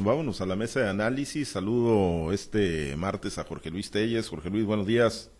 Vámonos 0.00 0.40
a 0.40 0.46
la 0.46 0.56
mesa 0.56 0.80
de 0.80 0.88
análisis. 0.88 1.50
Saludo 1.50 2.32
este 2.32 2.96
martes 2.96 3.38
a 3.38 3.44
Jorge 3.44 3.70
Luis 3.70 3.92
Telles. 3.92 4.28
Jorge 4.28 4.50
Luis, 4.50 4.64
buenos 4.64 4.88
días. 4.88 5.30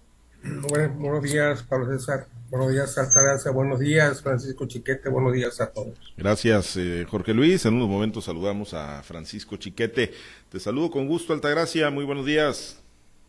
Bueno, 0.45 0.95
buenos 0.95 1.25
días, 1.25 1.65
Pablo 1.65 1.87
César. 1.87 2.29
Buenos 2.50 2.71
días, 2.71 2.96
Altagracia. 2.96 3.51
Buenos 3.51 3.80
días, 3.80 4.22
Francisco 4.22 4.67
Chiquete. 4.69 5.09
Buenos 5.09 5.32
días 5.32 5.61
a 5.61 5.72
todos. 5.72 5.98
Gracias, 6.17 6.77
eh, 6.77 7.04
Jorge 7.11 7.35
Luis. 7.35 7.67
En 7.67 7.75
unos 7.75 7.88
momentos 7.88 8.27
saludamos 8.27 8.75
a 8.75 9.03
Francisco 9.03 9.56
Chiquete. 9.56 10.12
Te 10.51 10.61
saludo 10.61 10.93
con 10.93 11.09
gusto, 11.09 11.32
Altagracia. 11.32 11.91
Muy 11.91 12.05
buenos 12.05 12.25
días. 12.25 12.84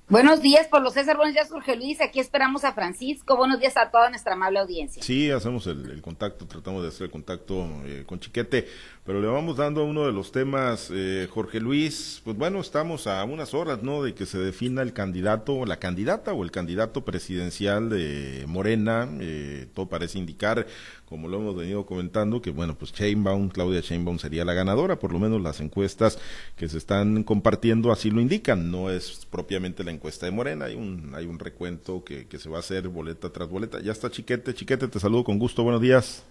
Buenos 0.07 0.39
días, 0.39 0.67
Pablo 0.67 0.91
César. 0.91 1.17
Buenos 1.17 1.33
días, 1.33 1.49
Jorge 1.49 1.75
Luis. 1.75 1.99
Aquí 1.99 2.19
esperamos 2.19 2.63
a 2.63 2.73
Francisco. 2.73 3.35
Buenos 3.37 3.59
días 3.59 3.75
a 3.75 3.89
toda 3.89 4.11
nuestra 4.11 4.33
amable 4.33 4.59
audiencia. 4.59 5.01
Sí, 5.01 5.31
hacemos 5.31 5.65
el, 5.65 5.99
contacto, 6.03 6.45
tratamos 6.45 6.83
de 6.83 6.89
hacer 6.89 7.05
el 7.05 7.11
contacto 7.11 7.67
eh, 7.85 8.03
con 8.05 8.19
Chiquete, 8.19 8.67
pero 9.03 9.19
le 9.19 9.25
vamos 9.25 9.57
dando 9.57 9.83
uno 9.83 10.05
de 10.05 10.11
los 10.11 10.31
temas, 10.31 10.91
eh, 10.93 11.27
Jorge 11.33 11.59
Luis. 11.59 12.21
Pues 12.23 12.37
bueno, 12.37 12.59
estamos 12.59 13.07
a 13.07 13.23
unas 13.23 13.55
horas, 13.55 13.81
¿no?, 13.81 14.03
de 14.03 14.13
que 14.13 14.27
se 14.27 14.37
defina 14.37 14.83
el 14.83 14.93
candidato, 14.93 15.65
la 15.65 15.77
candidata 15.77 16.33
o 16.33 16.43
el 16.43 16.51
candidato 16.51 17.03
presidencial 17.03 17.89
de 17.89 18.45
Morena. 18.47 19.09
Eh, 19.19 19.65
todo 19.73 19.87
parece 19.87 20.19
indicar 20.19 20.67
como 21.07 21.27
lo 21.27 21.37
hemos 21.37 21.55
venido 21.55 21.85
comentando, 21.85 22.41
que 22.41 22.51
bueno, 22.51 22.75
pues 22.75 22.91
Sheinbaum, 22.91 23.49
Claudia 23.49 23.81
Sheinbaum 23.81 24.17
sería 24.17 24.45
la 24.45 24.53
ganadora, 24.53 24.97
por 24.97 25.13
lo 25.13 25.19
menos 25.19 25.41
las 25.41 25.59
encuestas 25.61 26.17
que 26.55 26.67
se 26.67 26.77
están 26.77 27.23
compartiendo 27.23 27.91
así 27.91 28.09
lo 28.09 28.21
indican, 28.21 28.71
no 28.71 28.89
es 28.89 29.25
propiamente 29.29 29.83
la 29.83 29.91
encuesta 29.91 30.25
de 30.25 30.31
Morena, 30.31 30.65
hay 30.65 30.75
un, 30.75 31.13
hay 31.15 31.25
un 31.25 31.39
recuento 31.39 32.03
que, 32.03 32.27
que 32.27 32.39
se 32.39 32.49
va 32.49 32.57
a 32.57 32.59
hacer 32.59 32.87
boleta 32.87 33.31
tras 33.31 33.49
boleta. 33.49 33.79
Ya 33.81 33.91
está 33.91 34.09
Chiquete, 34.09 34.53
Chiquete, 34.53 34.87
te 34.87 34.99
saludo 34.99 35.23
con 35.23 35.39
gusto, 35.39 35.63
buenos 35.63 35.81
días. 35.81 36.23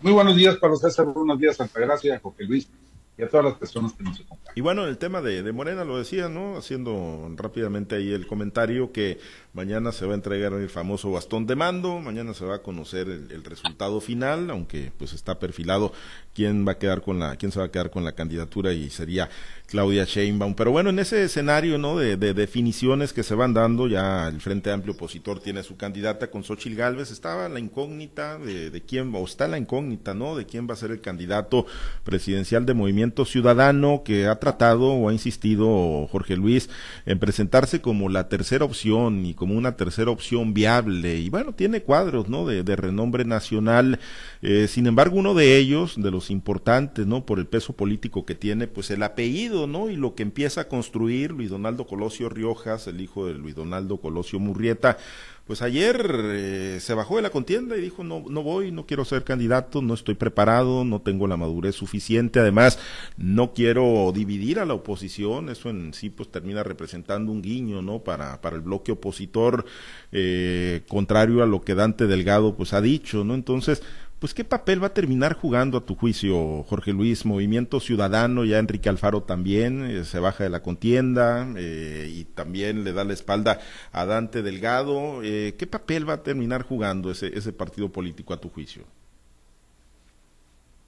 Muy 0.00 0.12
buenos 0.12 0.34
días, 0.34 0.56
Pablo 0.56 0.76
César, 0.76 1.06
buenos 1.06 1.38
días, 1.38 1.56
Gracia, 1.74 2.18
Jorge 2.20 2.44
Luis 2.44 2.68
y 3.16 3.22
a 3.22 3.28
todas 3.28 3.44
las 3.44 3.54
personas 3.54 3.92
que 3.92 4.02
nos 4.02 4.20
acompañan. 4.20 4.54
Y 4.54 4.60
bueno, 4.62 4.86
el 4.86 4.96
tema 4.96 5.20
de, 5.20 5.42
de, 5.42 5.52
Morena 5.52 5.84
lo 5.84 5.98
decía, 5.98 6.30
¿no? 6.30 6.56
Haciendo 6.56 7.30
rápidamente 7.36 7.96
ahí 7.96 8.10
el 8.10 8.26
comentario 8.26 8.90
que 8.90 9.18
mañana 9.52 9.92
se 9.92 10.06
va 10.06 10.12
a 10.12 10.14
entregar 10.14 10.54
el 10.54 10.70
famoso 10.70 11.10
bastón 11.10 11.46
de 11.46 11.54
mando, 11.54 11.98
mañana 11.98 12.32
se 12.32 12.46
va 12.46 12.56
a 12.56 12.62
conocer 12.62 13.08
el, 13.08 13.44
resultado 13.44 14.00
final, 14.00 14.48
aunque 14.50 14.92
pues 14.96 15.12
está 15.12 15.38
perfilado 15.38 15.92
quién 16.34 16.66
va 16.66 16.72
a 16.72 16.78
quedar 16.78 17.02
con 17.02 17.18
la, 17.18 17.36
quién 17.36 17.52
se 17.52 17.58
va 17.58 17.66
a 17.66 17.70
quedar 17.70 17.90
con 17.90 18.02
la 18.02 18.12
candidatura 18.12 18.72
y 18.72 18.88
sería 18.88 19.28
Claudia 19.66 20.04
Sheinbaum. 20.04 20.54
Pero 20.54 20.70
bueno, 20.70 20.88
en 20.88 20.98
ese 20.98 21.22
escenario, 21.24 21.76
¿no? 21.76 21.98
De, 21.98 22.16
de 22.16 22.32
definiciones 22.32 23.12
que 23.12 23.22
se 23.22 23.34
van 23.34 23.52
dando, 23.52 23.88
ya 23.88 24.28
el 24.28 24.40
Frente 24.40 24.70
Amplio 24.70 24.94
Opositor 24.94 25.40
tiene 25.40 25.62
su 25.62 25.76
candidata 25.76 26.30
con 26.30 26.44
Xochil 26.44 26.76
Gálvez, 26.76 27.10
estaba 27.10 27.48
la 27.50 27.58
incógnita 27.58 28.38
de, 28.38 28.70
de 28.70 28.82
quién, 28.82 29.12
o 29.14 29.24
está 29.24 29.48
la 29.48 29.58
incógnita, 29.58 30.14
¿no? 30.14 30.34
De 30.34 30.46
quién 30.46 30.66
va 30.66 30.72
a 30.72 30.78
ser 30.78 30.92
el 30.92 31.02
candidato 31.02 31.66
presidencial 32.04 32.64
de 32.64 32.72
Movimiento 32.72 33.01
Ciudadano 33.24 34.02
que 34.04 34.26
ha 34.26 34.36
tratado 34.36 34.92
o 34.92 35.08
ha 35.08 35.12
insistido 35.12 36.06
Jorge 36.08 36.36
Luis 36.36 36.70
en 37.06 37.18
presentarse 37.18 37.80
como 37.80 38.08
la 38.08 38.28
tercera 38.28 38.64
opción 38.64 39.26
y 39.26 39.34
como 39.34 39.54
una 39.54 39.76
tercera 39.76 40.10
opción 40.10 40.54
viable 40.54 41.18
y 41.18 41.28
bueno, 41.30 41.52
tiene 41.54 41.82
cuadros, 41.82 42.28
¿no? 42.28 42.46
De, 42.46 42.62
renombre 42.76 43.24
nacional. 43.24 44.00
Eh, 44.40 44.66
sin 44.66 44.86
embargo, 44.86 45.16
uno 45.16 45.34
de 45.34 45.56
ellos, 45.58 45.94
de 45.96 46.10
los 46.10 46.30
importantes, 46.30 47.06
¿no? 47.06 47.26
Por 47.26 47.38
el 47.38 47.46
peso 47.46 47.74
político 47.74 48.24
que 48.24 48.34
tiene, 48.34 48.66
pues 48.66 48.90
el 48.90 49.02
apellido, 49.02 49.66
¿no? 49.66 49.90
Y 49.90 49.96
lo 49.96 50.14
que 50.14 50.22
empieza 50.22 50.62
a 50.62 50.68
construir 50.68 51.32
Luis 51.32 51.50
Donaldo 51.50 51.86
Colosio 51.86 52.28
Riojas, 52.28 52.86
el 52.86 53.00
hijo 53.00 53.26
de 53.26 53.34
Luis 53.34 53.54
Donaldo 53.54 53.98
Colosio 53.98 54.38
Murrieta, 54.38 54.96
pues 55.46 55.62
ayer 55.62 56.14
eh, 56.24 56.78
se 56.80 56.94
bajó 56.94 57.16
de 57.16 57.22
la 57.22 57.30
contienda 57.30 57.76
y 57.76 57.80
dijo 57.80 58.04
no 58.04 58.24
no 58.28 58.42
voy, 58.42 58.70
no 58.70 58.86
quiero 58.86 59.04
ser 59.04 59.24
candidato, 59.24 59.82
no 59.82 59.94
estoy 59.94 60.14
preparado, 60.14 60.84
no 60.84 61.00
tengo 61.00 61.26
la 61.26 61.36
madurez 61.36 61.74
suficiente, 61.74 62.40
además 62.40 62.78
no 63.16 63.52
quiero 63.52 64.12
dividir 64.14 64.60
a 64.60 64.66
la 64.66 64.74
oposición, 64.74 65.48
eso 65.48 65.70
en 65.70 65.94
sí 65.94 66.10
pues 66.10 66.30
termina 66.30 66.62
representando 66.62 67.32
un 67.32 67.42
guiño, 67.42 67.82
¿no? 67.82 68.00
Para 68.00 68.40
para 68.40 68.56
el 68.56 68.62
bloque 68.62 68.92
opositor 68.92 69.64
eh, 70.12 70.82
contrario 70.88 71.42
a 71.42 71.46
lo 71.46 71.62
que 71.62 71.74
Dante 71.74 72.06
Delgado 72.06 72.56
pues 72.56 72.72
ha 72.72 72.80
dicho, 72.80 73.24
¿no? 73.24 73.34
Entonces 73.34 73.82
pues 74.22 74.34
qué 74.34 74.44
papel 74.44 74.80
va 74.80 74.86
a 74.86 74.94
terminar 74.94 75.34
jugando 75.34 75.78
a 75.78 75.84
tu 75.84 75.96
juicio, 75.96 76.62
Jorge 76.62 76.92
Luis, 76.92 77.26
Movimiento 77.26 77.80
Ciudadano, 77.80 78.44
ya 78.44 78.60
Enrique 78.60 78.88
Alfaro 78.88 79.24
también 79.24 79.82
eh, 79.82 80.04
se 80.04 80.20
baja 80.20 80.44
de 80.44 80.50
la 80.50 80.62
contienda 80.62 81.52
eh, 81.56 82.06
y 82.08 82.24
también 82.26 82.84
le 82.84 82.92
da 82.92 83.02
la 83.02 83.14
espalda 83.14 83.58
a 83.90 84.06
Dante 84.06 84.42
Delgado. 84.42 85.24
Eh, 85.24 85.56
¿Qué 85.58 85.66
papel 85.66 86.08
va 86.08 86.12
a 86.12 86.22
terminar 86.22 86.62
jugando 86.62 87.10
ese, 87.10 87.36
ese 87.36 87.52
partido 87.52 87.90
político 87.90 88.32
a 88.32 88.40
tu 88.40 88.48
juicio? 88.48 88.84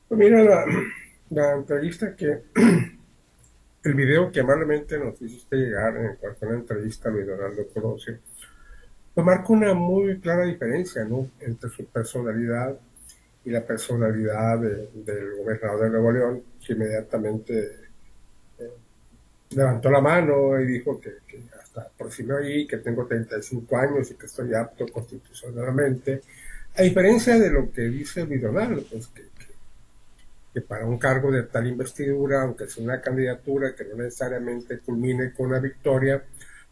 Pues 0.07 0.17
mira, 0.17 0.65
la, 1.31 1.55
entrevista 1.55 2.15
que, 2.15 2.43
el 3.83 3.95
video 3.95 4.31
que 4.31 4.39
amablemente 4.39 4.97
nos 4.97 5.21
hiciste 5.21 5.57
llegar 5.57 5.97
en 5.97 6.15
cuanto 6.21 6.47
a 6.47 6.51
la 6.51 6.55
entrevista 6.55 7.09
a 7.09 7.13
Luis 7.13 7.27
Donaldo 7.27 7.67
Colosio, 7.75 8.17
pues 9.13 9.27
marca 9.27 9.47
una 9.49 9.75
muy 9.75 10.21
clara 10.21 10.45
diferencia 10.45 11.05
¿no? 11.05 11.31
entre 11.41 11.69
su 11.71 11.85
personalidad 11.87 12.79
y 13.45 13.51
la 13.51 13.65
personalidad 13.65 14.59
del 14.59 15.37
gobernador 15.37 15.83
de 15.83 15.91
Nuevo 15.91 16.13
León, 16.13 16.43
que 16.65 16.73
inmediatamente 16.73 17.81
eh, 18.59 18.71
levantó 19.51 19.91
la 19.91 20.01
mano 20.01 20.59
y 20.61 20.67
dijo 20.67 20.99
que, 20.99 21.19
hasta 21.61 21.89
por 21.89 22.11
me 22.25 22.37
ahí, 22.37 22.67
que 22.67 22.79
tengo 22.79 23.07
35 23.07 23.77
años 23.77 24.11
y 24.11 24.15
que 24.15 24.27
estoy 24.27 24.55
apto 24.55 24.87
constitucionalmente, 24.89 26.23
a 26.77 26.83
diferencia 26.83 27.39
de 27.39 27.51
lo 27.51 27.71
que 27.71 27.83
dice 27.83 28.25
Vidonal, 28.25 28.85
pues 28.91 29.09
que, 29.09 29.23
que, 30.53 30.61
para 30.63 30.87
un 30.87 30.99
cargo 30.99 31.31
de 31.31 31.43
tal 31.43 31.67
investidura, 31.67 32.43
aunque 32.43 32.67
sea 32.67 32.83
una 32.83 33.01
candidatura 33.01 33.75
que 33.75 33.85
no 33.85 33.97
necesariamente 33.97 34.79
culmine 34.79 35.33
con 35.33 35.49
una 35.49 35.61
victoria, 35.61 36.25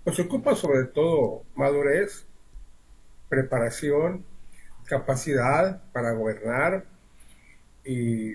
pues 0.02 0.16
se 0.16 0.22
ocupa 0.22 0.54
sobre 0.54 0.84
todo 0.84 1.42
madurez, 1.54 2.24
preparación, 3.28 4.24
capacidad 4.92 5.80
para 5.90 6.12
gobernar 6.12 6.84
y, 7.82 8.34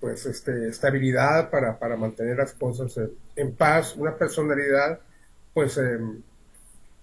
pues 0.00 0.26
este, 0.26 0.68
estabilidad 0.68 1.48
para, 1.50 1.78
para, 1.78 1.96
mantener 1.96 2.36
las 2.36 2.52
cosas 2.52 2.94
en, 3.36 3.54
paz, 3.54 3.96
una 3.96 4.14
personalidad 4.16 5.00
pues 5.54 5.78
em, 5.78 6.20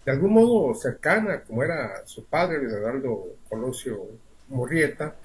de 0.06 0.12
algún 0.12 0.34
modo 0.34 0.75
cercana 0.75 1.41
como 1.41 1.63
era 1.63 2.06
su 2.06 2.25
padre, 2.25 2.62
Leonardo 2.62 3.38
Colosio 3.50 4.07
Murrieta, 4.50 5.16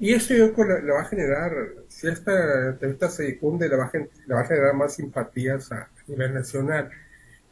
y 0.00 0.12
esto 0.12 0.34
yo 0.34 0.52
creo 0.52 0.80
le, 0.80 0.92
va 0.92 1.02
a 1.02 1.04
generar, 1.04 1.52
si 1.86 2.08
esta 2.08 2.70
entrevista 2.70 3.08
se 3.08 3.24
difunde, 3.24 3.68
le 3.68 3.76
va, 3.76 3.84
a, 3.84 4.40
a 4.40 4.44
generar 4.44 4.74
más 4.74 4.94
simpatías 4.94 5.70
a, 5.70 5.88
nivel 6.08 6.34
nacional. 6.34 6.90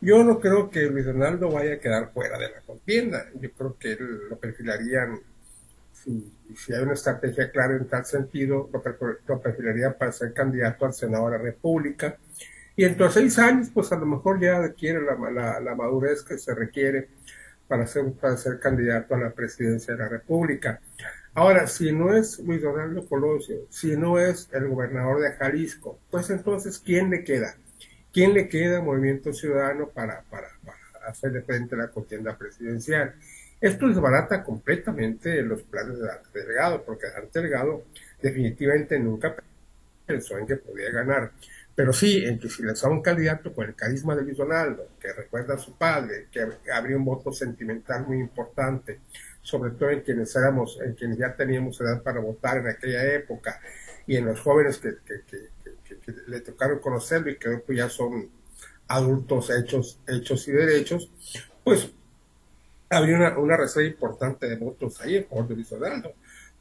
Yo 0.01 0.25
no 0.25 0.41
creo 0.41 0.69
que 0.69 0.83
Luis 0.83 1.07
Donaldo 1.07 1.51
vaya 1.51 1.75
a 1.75 1.79
quedar 1.79 2.13
fuera 2.13 2.37
de 2.37 2.51
la 2.51 2.61
contienda. 2.63 3.27
Yo 3.41 3.53
creo 3.53 3.77
que 3.79 3.97
lo 4.29 4.37
perfilarían 4.37 5.21
si, 6.05 6.73
hay 6.73 6.83
una 6.83 6.95
estrategia 6.95 7.51
clara 7.51 7.77
en 7.77 7.87
tal 7.87 8.05
sentido, 8.05 8.69
lo, 8.73 9.41
preferiría 9.41 9.97
para 9.97 10.13
ser 10.13 10.33
candidato 10.33 10.87
al 10.87 10.95
Senado 10.95 11.27
de 11.27 11.39
la 11.39 11.43
República. 11.43 12.19
Y 12.75 12.85
en 12.85 12.97
los 12.99 13.15
seis 13.15 13.39
años, 13.39 13.71
pues 13.73 13.93
a 13.93 13.97
lo 13.97 14.07
mejor 14.07 14.41
ya 14.41 14.57
adquiere 14.57 15.01
la, 15.03 15.61
la, 15.61 15.75
madurez 15.75 16.23
que 16.23 16.39
se 16.39 16.55
requiere 16.55 17.09
para 17.69 17.87
ser, 17.87 18.13
para 18.13 18.37
ser 18.37 18.59
candidato 18.59 19.15
a 19.15 19.19
la 19.19 19.31
presidencia 19.31 19.95
de 19.95 20.01
la 20.01 20.09
República. 20.09 20.81
Ahora, 21.35 21.67
si 21.67 21.93
no 21.93 22.15
es 22.15 22.39
Luis 22.41 22.63
Donaldo 22.63 23.07
Colosio, 23.07 23.67
si 23.71 23.97
no 23.97 24.19
es 24.19 24.49
el 24.53 24.69
gobernador 24.69 25.21
de 25.21 25.33
Jalisco, 25.33 25.99
pues 26.11 26.29
entonces, 26.31 26.79
¿quién 26.79 27.11
le 27.11 27.25
queda? 27.25 27.57
¿Quién 28.13 28.35
le 28.35 28.49
queda 28.49 28.83
Movimiento 28.83 29.33
Ciudadano 29.33 29.89
para, 29.89 30.23
para, 30.31 30.49
para 30.65 30.79
hacerle 31.07 31.41
frente 31.43 31.75
a 31.75 31.79
la 31.79 31.89
contienda 31.89 32.37
presidencial? 32.37 33.15
Esto 33.63 33.87
desbarata 33.87 34.43
completamente 34.43 35.41
los 35.43 35.63
planes 35.63 35.97
de 35.97 36.09
Dante 36.09 36.41
Delgado, 36.41 36.83
porque 36.85 37.07
Dante 37.07 37.41
Delgado 37.41 37.85
definitivamente 38.21 38.99
nunca 38.99 39.37
pensó 40.05 40.37
en 40.37 40.49
que 40.49 40.57
podía 40.57 40.91
ganar. 40.91 41.31
Pero 41.73 41.93
sí, 41.93 42.25
en 42.25 42.41
que 42.41 42.49
si 42.49 42.65
le 42.65 42.73
un 42.91 43.01
candidato 43.01 43.55
con 43.55 43.69
el 43.69 43.77
carisma 43.77 44.17
de 44.17 44.23
Luis 44.23 44.37
Donaldo, 44.37 44.89
que 45.01 45.13
recuerda 45.13 45.55
a 45.55 45.59
su 45.59 45.79
padre, 45.79 46.27
que 46.33 46.45
habría 46.73 46.97
un 46.97 47.05
voto 47.05 47.33
sentimental 47.33 48.05
muy 48.05 48.19
importante, 48.19 48.99
sobre 49.41 49.71
todo 49.71 49.91
en 49.91 50.01
quienes 50.01 50.35
éramos, 50.35 50.81
en 50.85 50.95
quienes 50.95 51.19
ya 51.19 51.37
teníamos 51.37 51.81
edad 51.81 52.03
para 52.03 52.19
votar 52.19 52.59
en 52.59 52.67
aquella 52.67 53.15
época, 53.15 53.61
y 54.09 54.17
en 54.17 54.27
los 54.27 54.41
jóvenes 54.41 54.79
que, 54.79 54.97
le 56.27 56.41
tocaron 56.41 56.81
conocerlo 56.81 57.31
y 57.31 57.37
que 57.37 57.63
ya 57.77 57.89
son 57.89 58.29
adultos 58.89 59.51
hechos, 59.51 60.01
hechos 60.09 60.49
y 60.49 60.51
derechos, 60.51 61.13
pues 61.63 61.93
habría 62.93 63.17
una, 63.17 63.39
una 63.39 63.57
reserva 63.57 63.89
importante 63.89 64.49
de 64.49 64.57
votos 64.57 65.01
ahí 65.01 65.17
en 65.17 65.27
favor 65.27 65.49
de 65.49 65.55
Luis 65.55 65.71
Donaldo. 65.71 66.15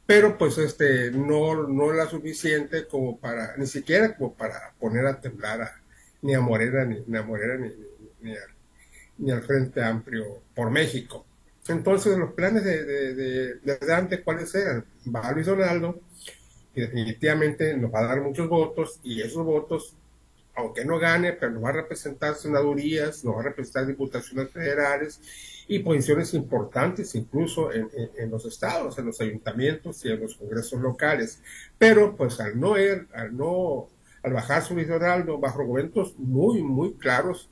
Pero 0.06 0.36
pues 0.36 0.58
este, 0.58 1.10
no, 1.10 1.68
no 1.68 1.92
la 1.92 2.06
suficiente 2.06 2.86
como 2.88 3.18
para, 3.18 3.56
ni 3.56 3.66
siquiera 3.66 4.16
como 4.16 4.34
para 4.34 4.72
poner 4.80 5.06
a 5.06 5.20
temblar 5.20 5.62
a, 5.62 5.82
ni 6.22 6.34
a 6.34 6.40
Morena, 6.40 6.84
ni, 6.84 7.16
a 7.16 7.22
Morena, 7.22 7.56
ni, 8.20 8.34
ni, 9.18 9.30
al, 9.30 9.42
Frente 9.42 9.82
Amplio 9.82 10.42
por 10.54 10.70
México. 10.70 11.24
Entonces 11.68 12.16
los 12.18 12.32
planes 12.32 12.64
de, 12.64 12.84
de, 12.84 13.54
de, 13.54 13.78
Dante, 13.86 14.22
¿cuáles 14.22 14.52
eran? 14.54 14.84
Va 15.14 15.30
Luis 15.32 15.46
Donaldo 15.46 16.00
y 16.74 16.80
definitivamente 16.80 17.76
nos 17.76 17.92
va 17.92 18.00
a 18.00 18.06
dar 18.06 18.20
muchos 18.22 18.48
votos 18.48 18.98
y 19.04 19.20
esos 19.22 19.44
votos, 19.44 19.94
aunque 20.56 20.84
no 20.84 20.98
gane, 20.98 21.34
pero 21.34 21.52
nos 21.52 21.62
va 21.62 21.68
a 21.68 21.72
representar 21.72 22.34
senadurías, 22.34 23.24
nos 23.24 23.36
va 23.36 23.40
a 23.40 23.44
representar 23.44 23.86
diputaciones 23.86 24.50
federales 24.50 25.20
y 25.74 25.78
posiciones 25.78 26.34
importantes 26.34 27.14
incluso 27.14 27.70
en, 27.72 28.30
los 28.30 28.44
estados, 28.44 28.98
en 28.98 29.06
los 29.06 29.18
ayuntamientos 29.22 30.04
y 30.04 30.10
en 30.10 30.20
los 30.20 30.34
congresos 30.34 30.78
locales. 30.82 31.40
Pero 31.78 32.14
pues 32.14 32.40
al 32.40 32.60
no, 32.60 32.76
er, 32.76 33.06
al 33.14 33.34
no, 33.34 33.88
al 34.22 34.34
bajar 34.34 34.62
su 34.62 34.74
Donaldo 34.74 35.38
bajo 35.38 35.60
argumentos 35.60 36.14
muy, 36.18 36.62
muy 36.62 36.92
claros 36.98 37.48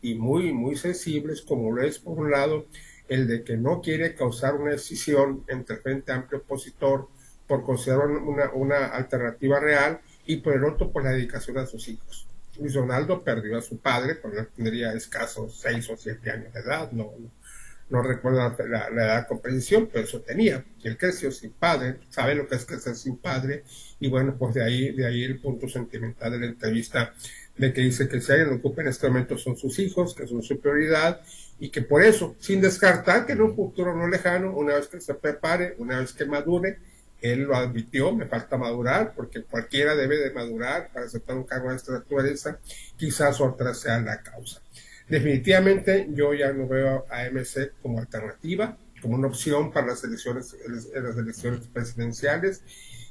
y 0.00 0.14
muy, 0.14 0.52
muy 0.52 0.76
sensibles, 0.76 1.42
como 1.42 1.72
lo 1.72 1.82
es 1.82 1.98
por 1.98 2.16
un 2.16 2.30
lado 2.30 2.66
el 3.08 3.26
de 3.26 3.42
que 3.42 3.56
no 3.56 3.80
quiere 3.80 4.14
causar 4.14 4.54
una 4.54 4.70
decisión 4.70 5.44
entre 5.48 5.74
el 5.74 5.82
Frente 5.82 6.12
Amplio 6.12 6.42
opositor 6.42 7.08
por 7.48 7.64
considerar 7.64 8.06
una, 8.06 8.52
una 8.52 8.86
alternativa 8.86 9.58
real 9.58 10.00
y 10.26 10.36
por 10.36 10.54
el 10.54 10.64
otro 10.64 10.92
por 10.92 11.02
la 11.02 11.10
dedicación 11.10 11.58
a 11.58 11.66
sus 11.66 11.88
hijos. 11.88 12.28
Luis 12.56 12.74
Donaldo 12.74 13.24
perdió 13.24 13.58
a 13.58 13.62
su 13.62 13.78
padre 13.78 14.20
cuando 14.20 14.46
tendría 14.46 14.92
escasos 14.92 15.58
seis 15.60 15.90
o 15.90 15.96
siete 15.96 16.30
años 16.30 16.52
de 16.52 16.60
edad, 16.60 16.92
no, 16.92 17.12
no, 17.18 17.30
recuerdo 17.90 18.38
la, 18.68 18.88
edad 18.88 19.22
de 19.22 19.26
comprensión, 19.26 19.88
pero 19.92 20.04
eso 20.04 20.20
tenía. 20.20 20.64
Él 20.82 20.96
creció 20.96 21.30
sin 21.30 21.52
padre, 21.52 21.98
sabe 22.08 22.34
lo 22.34 22.46
que 22.48 22.56
es 22.56 22.64
crecer 22.64 22.94
sin 22.94 23.18
padre, 23.18 23.64
y 24.00 24.08
bueno, 24.08 24.36
pues 24.38 24.54
de 24.54 24.64
ahí, 24.64 24.92
de 24.92 25.06
ahí 25.06 25.22
el 25.24 25.40
punto 25.40 25.68
sentimental 25.68 26.32
de 26.32 26.38
la 26.38 26.46
entrevista, 26.46 27.14
de 27.56 27.72
que 27.72 27.82
dice 27.82 28.08
que 28.08 28.20
si 28.20 28.32
alguien 28.32 28.50
lo 28.50 28.56
ocupa 28.56 28.82
en 28.82 28.88
este 28.88 29.06
momento 29.08 29.38
son 29.38 29.56
sus 29.56 29.78
hijos, 29.78 30.14
que 30.14 30.26
son 30.26 30.42
su 30.42 30.58
prioridad, 30.60 31.20
y 31.58 31.70
que 31.70 31.82
por 31.82 32.02
eso, 32.02 32.34
sin 32.40 32.60
descartar 32.60 33.26
que 33.26 33.32
en 33.32 33.42
un 33.42 33.54
futuro 33.54 33.96
no 33.96 34.08
lejano, 34.08 34.56
una 34.56 34.74
vez 34.74 34.88
que 34.88 35.00
se 35.00 35.14
prepare, 35.14 35.76
una 35.78 36.00
vez 36.00 36.12
que 36.12 36.24
madure, 36.24 36.78
él 37.20 37.44
lo 37.44 37.56
admitió, 37.56 38.12
me 38.12 38.26
falta 38.26 38.58
madurar, 38.58 39.14
porque 39.14 39.44
cualquiera 39.44 39.94
debe 39.94 40.18
de 40.18 40.30
madurar 40.30 40.90
para 40.92 41.06
aceptar 41.06 41.36
un 41.36 41.44
cargo 41.44 41.70
de 41.70 41.76
esta 41.76 41.92
naturaleza, 41.92 42.58
quizás 42.96 43.40
otra 43.40 43.72
sea 43.72 44.00
la 44.00 44.20
causa. 44.22 44.60
Definitivamente 45.08 46.08
yo 46.10 46.32
ya 46.34 46.52
no 46.52 46.66
veo 46.66 47.06
a 47.10 47.22
AMC 47.22 47.72
como 47.82 47.98
alternativa, 47.98 48.76
como 49.02 49.16
una 49.16 49.28
opción 49.28 49.70
para 49.70 49.88
las 49.88 50.02
elecciones, 50.04 50.56
las 50.66 51.16
elecciones 51.16 51.60
presidenciales, 51.68 52.62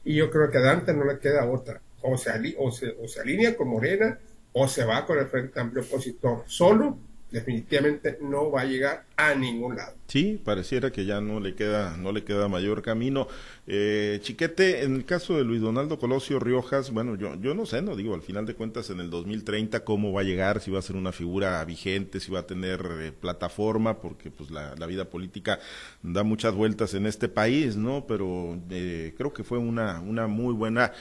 y 0.03 0.15
yo 0.15 0.31
creo 0.31 0.49
que 0.49 0.57
a 0.57 0.61
Dante 0.61 0.93
no 0.93 1.05
le 1.05 1.19
queda 1.19 1.45
otra, 1.45 1.81
o 2.01 2.17
se, 2.17 2.31
o 2.57 2.71
se, 2.71 2.95
o 2.99 3.07
se 3.07 3.21
alinea 3.21 3.55
con 3.55 3.67
Morena, 3.67 4.17
o 4.53 4.67
se 4.67 4.85
va 4.85 5.05
con 5.05 5.19
el 5.19 5.27
Frente 5.27 5.59
Amplio 5.59 5.83
Opositor 5.83 6.43
solo, 6.47 6.97
definitivamente 7.31 8.17
no 8.21 8.51
va 8.51 8.61
a 8.61 8.65
llegar 8.65 9.05
a 9.15 9.35
ningún 9.35 9.75
lado. 9.75 9.93
Sí, 10.07 10.39
pareciera 10.43 10.91
que 10.91 11.05
ya 11.05 11.21
no 11.21 11.39
le 11.39 11.55
queda, 11.55 11.97
no 11.97 12.11
le 12.11 12.23
queda 12.23 12.47
mayor 12.47 12.81
camino. 12.81 13.27
Eh, 13.65 14.19
Chiquete, 14.21 14.83
en 14.83 14.95
el 14.95 15.05
caso 15.05 15.37
de 15.37 15.43
Luis 15.43 15.61
Donaldo 15.61 15.97
Colosio 15.97 16.39
Riojas, 16.39 16.91
bueno, 16.91 17.15
yo, 17.15 17.35
yo 17.41 17.53
no 17.55 17.65
sé, 17.65 17.81
no 17.81 17.95
digo, 17.95 18.13
al 18.13 18.21
final 18.21 18.45
de 18.45 18.53
cuentas 18.53 18.89
en 18.89 18.99
el 18.99 19.09
2030 19.09 19.83
cómo 19.83 20.11
va 20.11 20.21
a 20.21 20.25
llegar, 20.25 20.59
si 20.61 20.69
va 20.69 20.79
a 20.79 20.83
ser 20.83 20.97
una 20.97 21.11
figura 21.11 21.63
vigente, 21.65 22.19
si 22.19 22.31
va 22.31 22.41
a 22.41 22.47
tener 22.47 22.85
eh, 22.99 23.11
plataforma, 23.11 23.99
porque 23.99 24.29
pues 24.29 24.51
la, 24.51 24.75
la, 24.75 24.85
vida 24.85 25.05
política 25.05 25.59
da 26.03 26.23
muchas 26.23 26.53
vueltas 26.53 26.93
en 26.93 27.07
este 27.07 27.29
país, 27.29 27.75
¿no? 27.75 28.05
Pero 28.05 28.59
eh, 28.69 29.15
creo 29.17 29.33
que 29.33 29.43
fue 29.43 29.57
una, 29.57 30.01
una 30.01 30.27
muy 30.27 30.53
buena 30.53 30.91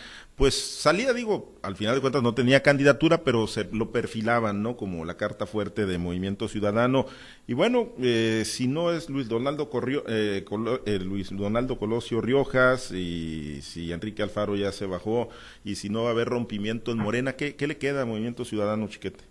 pues 0.43 0.55
salía, 0.55 1.13
digo, 1.13 1.55
al 1.63 1.77
final 1.77 1.95
de 1.95 2.01
cuentas 2.01 2.23
no 2.23 2.35
tenía 2.35 2.65
candidatura, 2.65 3.23
pero 3.23 3.47
se 3.47 3.69
lo 3.71 3.93
perfilaban, 3.93 4.63
¿no? 4.63 4.77
Como 4.77 5.05
la 5.05 5.17
carta 5.17 5.47
fuerte 5.47 5.87
de 5.87 5.99
Movimiento 5.99 6.49
Ciudadano. 6.49 7.07
Y 7.47 7.53
bueno, 7.53 7.91
eh, 8.01 8.12
si 8.45 8.69
no 8.69 8.93
es 8.93 9.09
Luis 9.09 9.29
Donaldo, 9.29 9.71
Corrio, 9.71 10.05
eh, 10.09 10.45
eh, 10.87 10.99
Luis 10.99 11.31
Donaldo 11.31 11.79
Colosio 11.79 12.21
Riojas, 12.21 12.93
y 12.93 13.61
si 13.63 13.93
Enrique 13.93 14.23
Alfaro 14.23 14.57
ya 14.57 14.73
se 14.73 14.87
bajó, 14.87 15.29
y 15.65 15.77
si 15.77 15.89
no 15.89 16.03
va 16.03 16.09
a 16.09 16.13
haber 16.13 16.29
rompimiento 16.29 16.93
en 16.93 16.99
Morena, 16.99 17.35
¿qué, 17.35 17.57
qué 17.57 17.67
le 17.67 17.79
queda 17.79 18.03
a 18.03 18.07
Movimiento 18.07 18.45
Ciudadano, 18.45 18.89
Chiquete? 18.89 19.25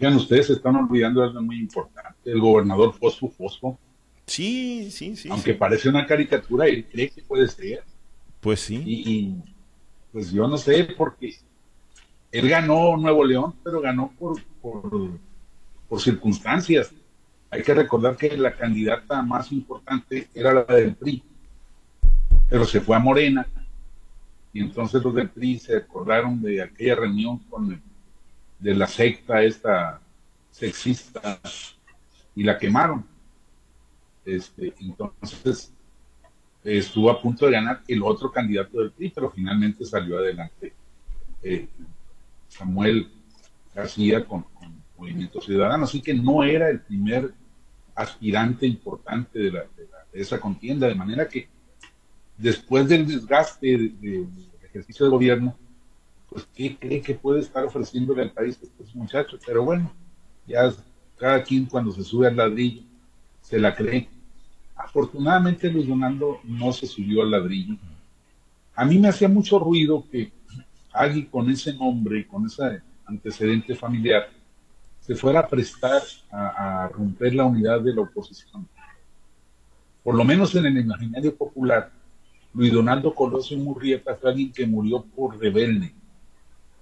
Vean, 0.00 0.14
ustedes 0.14 0.46
se 0.46 0.52
están 0.52 0.76
olvidando 0.76 1.20
de 1.20 1.28
algo 1.28 1.42
muy 1.42 1.58
importante, 1.58 2.30
el 2.30 2.40
gobernador 2.40 2.94
Fosfo 2.94 3.28
Fosfo. 3.28 3.78
Sí, 4.26 4.90
sí, 4.90 5.16
sí. 5.16 5.28
Aunque 5.30 5.54
parece 5.54 5.88
una 5.88 6.06
caricatura, 6.06 6.68
y 6.68 6.82
cree 6.84 7.10
que 7.10 7.22
puede 7.22 7.48
ser. 7.48 7.82
Pues 8.40 8.60
sí. 8.60 8.82
Y, 8.86 9.34
pues 10.12 10.30
yo 10.30 10.46
no 10.46 10.58
sé, 10.58 10.84
porque 10.96 11.34
él 12.30 12.48
ganó 12.48 12.96
Nuevo 12.96 13.24
León, 13.24 13.54
pero 13.64 13.80
ganó 13.80 14.12
por, 14.18 14.40
por, 14.60 16.00
circunstancias. 16.00 16.92
Hay 17.50 17.62
que 17.62 17.74
recordar 17.74 18.16
que 18.16 18.36
la 18.36 18.54
candidata 18.54 19.22
más 19.22 19.50
importante 19.52 20.28
era 20.34 20.52
la 20.52 20.64
del 20.64 20.94
PRI, 20.94 21.22
pero 22.48 22.64
se 22.64 22.80
fue 22.80 22.96
a 22.96 22.98
Morena. 22.98 23.46
Y 24.52 24.60
entonces 24.60 25.02
los 25.02 25.14
del 25.14 25.30
PRI 25.30 25.58
se 25.58 25.76
acordaron 25.76 26.40
de 26.42 26.62
aquella 26.62 26.96
reunión 26.96 27.38
con 27.50 27.80
de 28.58 28.74
la 28.74 28.86
secta 28.86 29.42
esta 29.42 30.00
sexista 30.50 31.40
y 32.34 32.42
la 32.42 32.58
quemaron. 32.58 33.06
Este, 34.24 34.74
entonces, 34.80 35.72
estuvo 36.64 37.10
a 37.10 37.20
punto 37.20 37.46
de 37.46 37.52
ganar 37.52 37.82
el 37.88 38.02
otro 38.02 38.30
candidato 38.30 38.80
del 38.80 38.90
PRI, 38.90 39.10
pero 39.10 39.30
finalmente 39.30 39.84
salió 39.84 40.18
adelante 40.18 40.74
eh, 41.42 41.68
Samuel 42.48 43.10
García 43.74 44.24
con, 44.24 44.44
Movimiento 44.98 45.40
Ciudadano, 45.40 45.84
así 45.84 46.02
que 46.02 46.14
no 46.14 46.42
era 46.42 46.68
el 46.68 46.80
primer 46.80 47.32
aspirante 47.94 48.66
importante 48.66 49.38
de, 49.38 49.62
esa 50.12 50.40
contienda, 50.40 50.88
de 50.88 50.94
manera 50.94 51.28
que 51.28 51.48
después 52.36 52.88
del 52.88 53.06
desgaste 53.06 53.66
del 53.66 54.28
ejercicio 54.62 55.06
de 55.06 55.10
gobierno, 55.10 55.56
pues 56.28 56.46
¿qué 56.54 56.76
cree 56.76 57.00
que 57.00 57.14
puede 57.14 57.40
estar 57.40 57.64
ofreciéndole 57.64 58.22
al 58.22 58.32
país 58.32 58.58
estos 58.62 58.94
muchachos? 58.94 59.40
Pero 59.46 59.64
bueno, 59.64 59.92
ya 60.46 60.72
cada 61.16 61.42
quien 61.42 61.66
cuando 61.66 61.92
se 61.92 62.02
sube 62.02 62.26
al 62.26 62.36
ladrillo 62.36 62.82
se 63.40 63.58
la 63.58 63.74
cree 63.74 64.08
Afortunadamente 64.78 65.70
Luis 65.70 65.88
Donaldo 65.88 66.40
no 66.44 66.72
se 66.72 66.86
subió 66.86 67.22
al 67.22 67.32
ladrillo. 67.32 67.76
A 68.76 68.84
mí 68.84 68.96
me 68.98 69.08
hacía 69.08 69.28
mucho 69.28 69.58
ruido 69.58 70.04
que 70.10 70.30
alguien 70.92 71.26
con 71.26 71.50
ese 71.50 71.74
nombre, 71.74 72.26
con 72.26 72.46
ese 72.46 72.80
antecedente 73.04 73.74
familiar, 73.74 74.30
se 75.08 75.14
fuera 75.14 75.40
a 75.40 75.48
prestar 75.48 76.02
a, 76.30 76.86
romper 76.92 77.34
la 77.34 77.46
unidad 77.46 77.80
de 77.80 77.94
la 77.94 78.02
oposición. 78.02 78.68
Por 80.04 80.14
lo 80.14 80.22
menos 80.22 80.54
en 80.54 80.66
el 80.66 80.78
imaginario 80.78 81.34
popular, 81.34 81.90
Luis 82.52 82.70
Donaldo 82.70 83.14
Colosio 83.14 83.56
Murrieta 83.56 84.14
fue 84.16 84.30
alguien 84.30 84.52
que 84.52 84.66
murió 84.66 85.02
por 85.16 85.38
rebelde, 85.40 85.94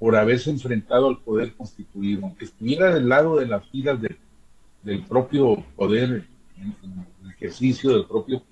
por 0.00 0.16
haberse 0.16 0.50
enfrentado 0.50 1.08
al 1.08 1.18
poder 1.18 1.54
constituido, 1.54 2.24
aunque 2.24 2.46
estuviera 2.46 2.92
del 2.92 3.08
lado 3.08 3.36
de 3.36 3.46
las 3.46 3.64
filas 3.68 4.00
del 4.82 5.04
propio 5.04 5.64
poder 5.76 6.24
el 6.58 7.30
ejercicio 7.30 7.92
del 7.92 8.06
propio 8.06 8.42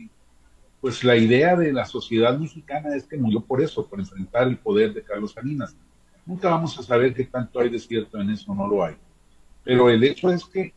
pues 0.80 1.02
la 1.02 1.16
idea 1.16 1.56
de 1.56 1.72
la 1.72 1.84
sociedad 1.84 2.38
mexicana 2.38 2.94
es 2.94 3.04
que 3.04 3.16
murió 3.16 3.40
por 3.40 3.60
eso, 3.60 3.86
por 3.86 3.98
enfrentar 3.98 4.46
el 4.46 4.58
poder 4.58 4.92
de 4.92 5.02
Carlos 5.02 5.32
Salinas. 5.32 5.74
Nunca 6.26 6.50
vamos 6.50 6.78
a 6.78 6.82
saber 6.82 7.12
qué 7.14 7.24
tanto 7.24 7.58
hay 7.58 7.70
de 7.70 7.78
cierto 7.78 8.20
en 8.20 8.30
eso, 8.30 8.54
no 8.54 8.68
lo 8.68 8.84
hay. 8.84 8.94
Pero 9.64 9.90
el 9.90 10.04
hecho 10.04 10.30
es 10.30 10.44
que, 10.44 10.72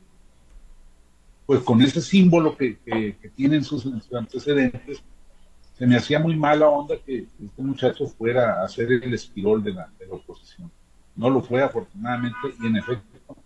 pues 1.45 1.61
con 1.61 1.81
ese 1.81 2.01
símbolo 2.01 2.55
que, 2.57 2.77
tienen 3.35 3.63
sus, 3.63 3.85
antecedentes, 4.13 5.03
se 5.77 5.85
me 5.85 5.95
hacía 5.95 6.19
muy 6.19 6.35
mala 6.35 6.67
onda 6.69 6.95
que 7.05 7.27
este 7.43 7.61
muchacho 7.61 8.07
fuera 8.07 8.63
a 8.63 8.67
ser 8.67 8.91
el 8.91 9.13
espirol 9.13 9.63
de 9.63 9.73
la, 9.73 9.89
de 9.99 10.07
la 10.07 10.15
oposición. 10.15 10.71
No 11.15 11.29
lo 11.29 11.41
fue, 11.41 11.61
afortunadamente, 11.61 12.37
y 12.61 12.67
en 12.67 12.77
efecto, 12.77 13.37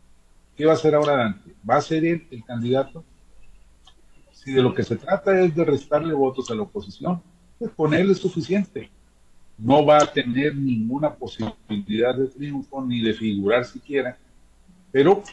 ¿qué 0.55 0.65
va 0.65 0.73
a 0.73 0.75
hacer 0.75 0.95
ahora 0.95 1.17
Dante? 1.17 1.53
¿Va 1.69 1.75
a 1.75 1.81
ser 1.81 2.05
él 2.05 2.27
el 2.31 2.43
candidato? 2.45 3.03
si 4.43 4.51
de 4.51 4.61
lo 4.63 4.73
que 4.73 4.83
se 4.83 4.95
trata 4.95 5.39
es 5.39 5.53
de 5.53 5.63
restarle 5.63 6.13
votos 6.13 6.49
a 6.49 6.55
la 6.55 6.63
oposición, 6.63 7.21
pues 7.59 7.71
ponerle 7.71 8.15
suficiente. 8.15 8.89
No 9.57 9.85
va 9.85 9.97
a 9.97 10.11
tener 10.11 10.55
ninguna 10.55 11.13
posibilidad 11.13 12.15
de 12.15 12.27
triunfo 12.27 12.83
ni 12.83 13.01
de 13.01 13.13
figurar 13.13 13.65
siquiera, 13.65 14.17
pero 14.91 15.23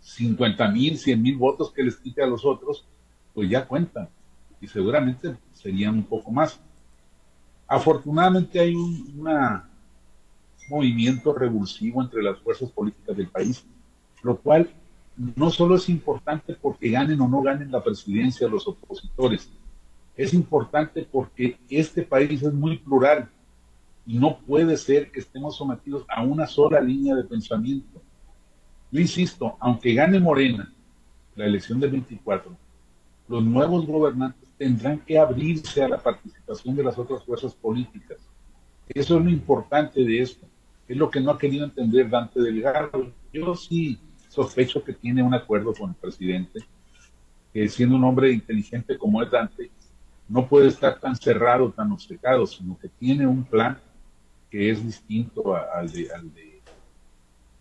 50 0.00 0.68
mil, 0.68 0.96
100 0.96 1.22
mil 1.22 1.36
votos 1.36 1.70
que 1.72 1.82
les 1.82 1.96
quite 1.96 2.22
a 2.22 2.26
los 2.26 2.44
otros, 2.44 2.86
pues 3.34 3.50
ya 3.50 3.66
cuentan 3.66 4.08
y 4.60 4.66
seguramente 4.66 5.36
serían 5.52 5.94
un 5.94 6.04
poco 6.04 6.30
más. 6.30 6.58
Afortunadamente 7.66 8.58
hay 8.58 8.74
un 8.74 9.28
movimiento 10.70 11.32
revulsivo 11.34 12.02
entre 12.02 12.22
las 12.22 12.38
fuerzas 12.38 12.70
políticas 12.70 13.16
del 13.16 13.28
país, 13.28 13.64
lo 14.22 14.38
cual 14.38 14.70
no 15.36 15.50
solo 15.50 15.76
es 15.76 15.88
importante 15.88 16.54
porque 16.54 16.90
ganen 16.90 17.20
o 17.20 17.28
no 17.28 17.42
ganen 17.42 17.70
la 17.70 17.82
presidencia 17.82 18.48
los 18.48 18.66
opositores, 18.66 19.50
es 20.16 20.34
importante 20.34 21.06
porque 21.10 21.58
este 21.68 22.02
país 22.02 22.42
es 22.42 22.52
muy 22.52 22.78
plural 22.78 23.30
y 24.08 24.18
no 24.18 24.38
puede 24.38 24.78
ser 24.78 25.12
que 25.12 25.20
estemos 25.20 25.58
sometidos 25.58 26.06
a 26.08 26.22
una 26.22 26.46
sola 26.46 26.80
línea 26.80 27.14
de 27.14 27.24
pensamiento. 27.24 28.00
Yo 28.90 29.00
insisto, 29.00 29.58
aunque 29.60 29.92
gane 29.92 30.18
Morena 30.18 30.72
la 31.36 31.44
elección 31.44 31.78
del 31.78 31.90
24, 31.90 32.56
los 33.28 33.44
nuevos 33.44 33.86
gobernantes 33.86 34.48
tendrán 34.56 35.00
que 35.00 35.18
abrirse 35.18 35.82
a 35.82 35.88
la 35.90 35.98
participación 35.98 36.74
de 36.74 36.84
las 36.84 36.98
otras 36.98 37.22
fuerzas 37.22 37.54
políticas. 37.54 38.16
Eso 38.88 39.18
es 39.18 39.24
lo 39.24 39.30
importante 39.30 40.02
de 40.02 40.22
esto. 40.22 40.46
Es 40.88 40.96
lo 40.96 41.10
que 41.10 41.20
no 41.20 41.32
ha 41.32 41.38
querido 41.38 41.66
entender 41.66 42.08
Dante 42.08 42.40
Delgado. 42.40 43.12
Yo 43.30 43.54
sí 43.54 43.98
sospecho 44.30 44.82
que 44.82 44.94
tiene 44.94 45.22
un 45.22 45.34
acuerdo 45.34 45.74
con 45.74 45.90
el 45.90 45.96
presidente, 45.96 46.60
que 47.52 47.68
siendo 47.68 47.96
un 47.96 48.04
hombre 48.04 48.32
inteligente 48.32 48.96
como 48.96 49.22
es 49.22 49.30
Dante, 49.30 49.70
no 50.30 50.46
puede 50.46 50.68
estar 50.68 50.98
tan 50.98 51.14
cerrado, 51.14 51.70
tan 51.72 51.92
obcecado, 51.92 52.46
sino 52.46 52.78
que 52.78 52.88
tiene 52.88 53.26
un 53.26 53.44
plan 53.44 53.78
que 54.50 54.70
es 54.70 54.84
distinto 54.84 55.54
al 55.54 55.90
de, 55.90 56.10
al 56.12 56.32
de 56.32 56.60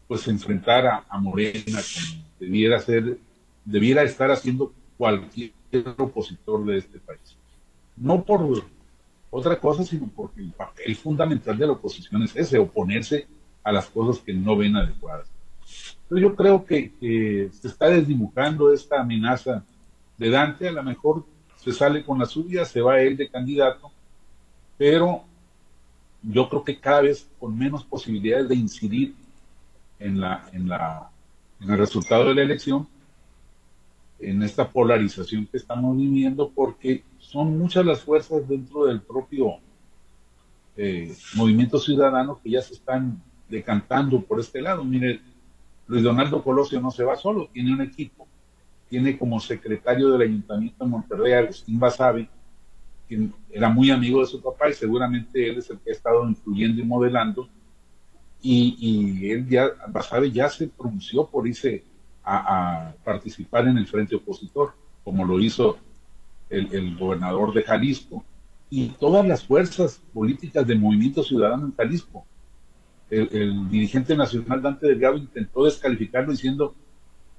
pues 0.08 0.28
enfrentar 0.28 0.86
a, 0.88 1.06
a 1.10 1.20
Morena 1.20 1.80
como 1.82 2.24
debiera 2.40 2.80
ser, 2.80 3.18
debiera 3.66 4.04
estar 4.04 4.32
haciendo 4.32 4.74
cualquier 4.98 5.52
opositor 5.98 6.66
de 6.66 6.78
este 6.78 7.00
país. 7.00 7.38
No 7.96 8.24
por 8.24 8.64
otra 9.30 9.60
cosa, 9.60 9.84
sino 9.84 10.10
porque 10.16 10.42
el 10.42 10.52
papel 10.52 10.96
fundamental 10.96 11.58
de 11.58 11.68
la 11.68 11.74
oposición 11.74 12.24
es 12.24 12.36
ese, 12.36 12.58
oponerse 12.58 13.28
a 13.64 13.72
las 13.72 13.88
cosas 13.90 14.24
que 14.24 14.34
no 14.34 14.56
ven 14.56 14.76
adecuadas. 14.76 15.28
Entonces 16.04 16.22
yo 16.30 16.36
creo 16.36 16.66
que, 16.66 17.50
se 17.52 17.68
está 17.68 17.90
desdibujando 17.90 18.72
esta 18.72 19.02
amenaza 19.02 19.64
de 20.18 20.30
Dante, 20.30 20.70
a 20.70 20.72
lo 20.72 20.84
mejor 20.84 21.26
se 21.58 21.74
sale 21.74 22.06
con 22.06 22.20
la 22.20 22.26
suya, 22.26 22.64
se 22.64 22.82
va 22.82 23.02
él 23.02 23.18
de 23.18 23.30
candidato, 23.30 23.92
pero 24.78 25.26
yo 26.30 26.50
creo 26.50 26.64
que 26.64 26.80
cada 26.80 27.02
vez 27.02 27.28
con 27.40 27.58
menos 27.58 27.84
posibilidades 27.86 28.50
de 28.50 28.56
incidir 28.56 29.16
en 30.00 30.20
la, 30.20 30.48
en 30.52 30.68
la, 30.68 31.10
en 31.62 31.70
el 31.70 31.78
resultado 31.78 32.26
de 32.26 32.36
la 32.36 32.42
elección, 32.42 32.88
en 34.20 34.44
esta 34.44 34.70
polarización 34.70 35.46
que 35.46 35.58
estamos 35.58 35.96
viviendo, 35.96 36.50
porque 36.50 37.04
son 37.20 37.58
muchas 37.58 37.86
las 37.86 38.02
fuerzas 38.02 38.48
dentro 38.48 38.86
del 38.86 39.02
propio 39.02 39.58
eh, 40.76 41.16
movimiento 41.36 41.80
ciudadano 41.80 42.40
que 42.44 42.52
ya 42.52 42.62
se 42.62 42.74
están 42.74 43.22
decantando 43.48 44.22
por 44.22 44.40
este 44.40 44.62
lado. 44.62 44.84
Mire, 44.84 45.22
Luis 45.88 46.04
Donaldo 46.04 46.44
Colosio 46.44 46.82
no 46.82 46.92
se 46.92 47.04
va 47.04 47.16
solo, 47.16 47.50
tiene 47.54 47.74
un 47.74 47.82
equipo. 47.82 48.28
Tiene 48.90 49.18
como 49.18 49.40
secretario 49.40 50.10
del 50.10 50.22
Ayuntamiento 50.22 50.84
de 50.84 50.90
Monterrey 50.90 51.34
Agustín 51.34 51.80
Basabe, 51.80 52.30
era 53.52 53.70
muy 53.70 53.92
amigo 53.92 54.22
de 54.22 54.28
su 54.28 54.42
papá 54.42 54.70
y 54.70 54.74
seguramente 54.74 55.50
él 55.50 55.58
es 55.58 55.70
el 55.70 55.80
que 55.80 55.92
ha 55.92 55.94
estado 55.94 56.28
influyendo 56.28 56.82
y 56.82 56.86
modelando. 56.86 57.50
Y, 58.42 58.78
y 58.80 59.32
él 59.32 59.48
ya, 59.48 59.70
Basabe 59.88 60.32
ya 60.32 60.50
se 60.50 60.68
pronunció 60.68 61.26
por 61.28 61.48
irse 61.48 61.84
a, 62.28 62.94
participar 63.04 63.68
en 63.68 63.78
el 63.78 63.88
frente 63.88 64.16
opositor, 64.16 64.74
como 65.04 65.26
lo 65.26 65.40
hizo 65.40 65.78
el, 66.50 66.98
gobernador 66.98 67.54
de 67.54 67.64
Jalisco 67.64 68.24
y 68.70 68.90
todas 68.90 69.26
las 69.26 69.46
fuerzas 69.46 70.02
políticas 70.14 70.68
del 70.68 70.80
movimiento 70.80 71.24
ciudadano 71.24 71.68
en 71.68 71.76
Jalisco. 71.76 72.26
El, 73.10 73.70
dirigente 73.70 74.16
nacional 74.16 74.62
Dante 74.62 74.88
Delgado 74.88 75.18
intentó 75.18 75.64
descalificarlo 75.64 76.32
diciendo 76.32 76.76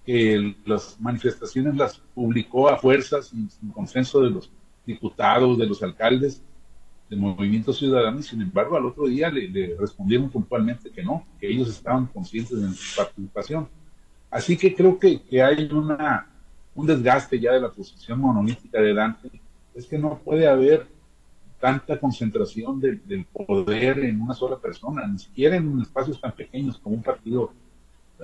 que 0.07 0.57
las 0.65 0.99
manifestaciones 0.99 1.77
las 1.77 1.99
publicó 2.15 2.71
a 2.71 2.79
fuerzas 2.79 3.27
sin, 3.27 3.51
consenso 3.73 4.23
de 4.23 4.31
los 4.31 4.51
diputados, 4.89 5.59
de 5.59 5.67
los 5.67 5.83
alcaldes 5.83 6.43
del 7.09 7.21
movimiento 7.21 7.73
ciudadano 7.73 8.19
y 8.19 8.23
sin 8.23 8.43
embargo 8.43 8.77
al 8.77 8.87
otro 8.87 9.07
día 9.07 9.31
le, 9.31 9.49
le 9.49 9.77
respondieron 9.77 10.29
puntualmente 10.31 10.91
que 10.91 11.03
no, 11.03 11.25
que 11.39 11.49
ellos 11.49 11.69
estaban 11.69 12.07
conscientes 12.07 12.61
de 12.61 12.69
su 12.73 12.97
participación. 12.97 13.69
Así 14.31 14.57
que 14.57 14.75
creo 14.75 14.99
que, 14.99 15.21
hay 15.43 15.71
una, 15.73 16.27
un 16.75 16.87
desgaste 16.87 17.41
ya 17.41 17.53
de 17.53 17.61
la 17.61 17.71
posición 17.71 18.21
monolítica 18.21 18.81
de 18.81 18.93
Dante. 18.93 19.31
Es 19.75 19.87
que 19.87 19.99
no 19.99 20.19
puede 20.19 20.47
haber 20.47 20.87
tanta 21.61 21.99
concentración 21.99 22.79
del 22.81 23.25
poder 23.33 24.01
en 24.01 24.21
una 24.21 24.35
sola 24.35 24.59
persona, 24.59 25.07
ni 25.07 25.19
siquiera 25.19 25.57
en 25.57 25.81
espacios 25.81 26.21
tan 26.21 26.33
pequeños 26.33 26.79
como 26.79 26.97
un 26.97 27.03
partido 27.03 27.53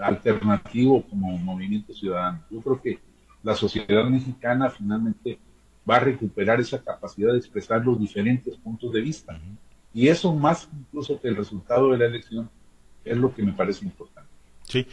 alternativo 0.01 1.03
como 1.09 1.37
Movimiento 1.39 1.95
Ciudadano. 1.95 2.43
Yo 2.51 2.61
creo 2.61 2.83
que 2.83 2.99
la 3.43 3.55
sociedad 3.55 4.05
mexicana 4.05 4.71
finalmente 4.71 5.39
va 5.89 5.97
a 5.97 6.01
recuperar 6.01 6.61
esa 6.61 6.83
capacidad 6.83 7.33
de 7.33 7.39
expresar 7.39 7.85
los 7.85 7.99
diferentes 7.99 8.57
puntos 8.57 8.93
de 8.93 9.01
vista. 9.01 9.39
Y 9.93 10.09
eso 10.09 10.35
más 10.35 10.69
incluso 10.73 11.21
que 11.21 11.29
el 11.29 11.37
resultado 11.37 11.91
de 11.93 11.99
la 11.99 12.07
elección 12.07 12.51
es 13.05 13.17
lo 13.17 13.35
que 13.35 13.43
me 13.43 13.53
parece 13.53 13.85
importante. 13.85 14.31
Sí. 14.65 14.87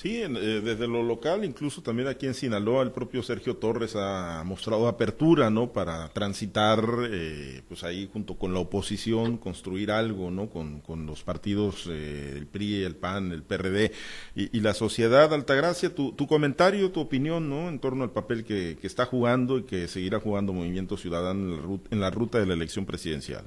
Sí, 0.00 0.22
eh, 0.22 0.28
desde 0.28 0.88
lo 0.88 1.02
local, 1.02 1.44
incluso 1.44 1.82
también 1.82 2.08
aquí 2.08 2.24
en 2.24 2.32
Sinaloa, 2.32 2.82
el 2.82 2.90
propio 2.90 3.22
Sergio 3.22 3.58
Torres 3.58 3.94
ha 3.96 4.42
mostrado 4.46 4.88
apertura, 4.88 5.50
¿no? 5.50 5.74
Para 5.74 6.08
transitar, 6.08 6.82
eh, 7.10 7.60
pues 7.68 7.84
ahí 7.84 8.08
junto 8.10 8.38
con 8.38 8.54
la 8.54 8.60
oposición, 8.60 9.36
construir 9.36 9.90
algo, 9.90 10.30
¿no? 10.30 10.48
Con, 10.48 10.80
los 11.04 11.22
partidos, 11.22 11.86
eh, 11.90 12.32
el 12.34 12.46
PRI, 12.46 12.82
el 12.82 12.96
PAN, 12.96 13.30
el 13.32 13.42
PRD 13.42 13.92
y, 14.34 14.60
la 14.60 14.72
sociedad. 14.72 15.34
Altagracia, 15.34 15.94
tu, 15.94 16.12
tu 16.12 16.26
comentario, 16.26 16.92
tu 16.92 17.00
opinión, 17.00 17.50
¿no? 17.50 17.68
En 17.68 17.78
torno 17.78 18.02
al 18.02 18.10
papel 18.10 18.46
que, 18.46 18.78
está 18.82 19.04
jugando 19.04 19.58
y 19.58 19.64
que 19.64 19.86
seguirá 19.86 20.18
jugando 20.18 20.54
Movimiento 20.54 20.96
Ciudadano 20.96 21.44
en 21.44 21.56
la 21.56 21.62
ruta, 21.62 21.88
en 21.90 22.00
la 22.00 22.10
ruta 22.10 22.38
de 22.38 22.46
la 22.46 22.54
elección 22.54 22.86
presidencial. 22.86 23.44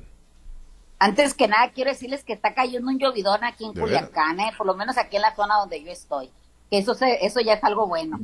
Antes 0.99 1.33
que 1.33 1.47
nada, 1.47 1.71
quiero 1.71 1.89
decirles 1.89 2.23
que 2.23 2.33
está 2.33 2.53
cayendo 2.53 2.89
un 2.89 2.99
llovidón 2.99 3.43
aquí 3.43 3.65
en 3.65 3.73
Culiacán, 3.73 4.37
por 4.55 4.67
lo 4.67 4.75
menos 4.75 4.99
aquí 4.99 5.15
en 5.15 5.23
la 5.23 5.35
zona 5.35 5.55
donde 5.55 5.83
yo 5.83 5.91
estoy 5.91 6.29
eso, 6.71 6.95
eso 6.99 7.39
ya 7.41 7.53
es 7.53 7.63
algo 7.63 7.87
bueno. 7.87 8.19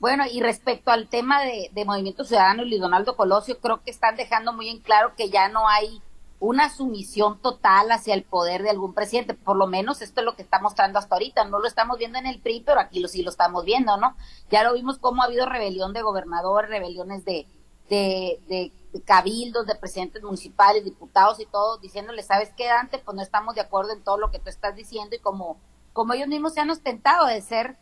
Bueno, 0.00 0.24
y 0.30 0.40
respecto 0.40 0.90
al 0.90 1.08
tema 1.08 1.42
de, 1.42 1.84
Movimiento 1.84 2.24
Ciudadano 2.24 2.64
y 2.64 2.76
Donaldo 2.76 3.16
Colosio, 3.16 3.60
creo 3.60 3.82
que 3.84 3.92
están 3.92 4.16
dejando 4.16 4.52
muy 4.52 4.68
en 4.68 4.80
claro 4.80 5.14
que 5.16 5.30
ya 5.30 5.48
no 5.48 5.68
hay 5.68 6.02
una 6.40 6.70
sumisión 6.70 7.38
total 7.40 7.92
hacia 7.92 8.14
el 8.14 8.24
poder 8.24 8.64
de 8.64 8.70
algún 8.70 8.94
presidente. 8.94 9.34
Por 9.34 9.56
lo 9.56 9.68
menos 9.68 10.02
esto 10.02 10.20
es 10.20 10.24
lo 10.24 10.34
que 10.34 10.42
está 10.42 10.58
mostrando 10.58 10.98
hasta 10.98 11.14
ahorita. 11.14 11.44
No 11.44 11.60
lo 11.60 11.68
estamos 11.68 11.98
viendo 11.98 12.18
en 12.18 12.26
el 12.26 12.40
PRI, 12.40 12.64
pero 12.66 12.80
aquí 12.80 12.98
lo, 12.98 13.06
sí 13.06 13.22
lo 13.22 13.30
estamos 13.30 13.64
viendo, 13.64 13.96
¿no? 13.96 14.16
Ya 14.50 14.64
lo 14.64 14.74
vimos 14.74 14.98
cómo 14.98 15.22
ha 15.22 15.26
habido 15.26 15.46
rebelión 15.46 15.92
de 15.92 16.02
gobernadores, 16.02 16.68
rebeliones 16.68 17.24
de, 17.24 17.46
de, 17.88 18.40
de, 18.92 19.02
cabildos, 19.02 19.66
de 19.66 19.76
presidentes 19.76 20.22
municipales, 20.22 20.84
diputados 20.84 21.38
y 21.38 21.46
todo, 21.46 21.78
diciéndole, 21.78 22.24
¿sabes 22.24 22.50
qué, 22.56 22.66
Dante? 22.66 22.98
Pues 22.98 23.14
no 23.14 23.22
estamos 23.22 23.54
de 23.54 23.60
acuerdo 23.60 23.92
en 23.92 24.02
todo 24.02 24.18
lo 24.18 24.32
que 24.32 24.38
tú 24.38 24.48
estás 24.48 24.74
diciendo 24.74 25.14
y 25.14 25.20
como, 25.20 25.58
como 25.92 26.14
ellos 26.14 26.28
mismos 26.28 26.54
se 26.54 26.60
han 26.60 26.70
ostentado 26.70 27.26
de 27.26 27.40
ser 27.40 27.76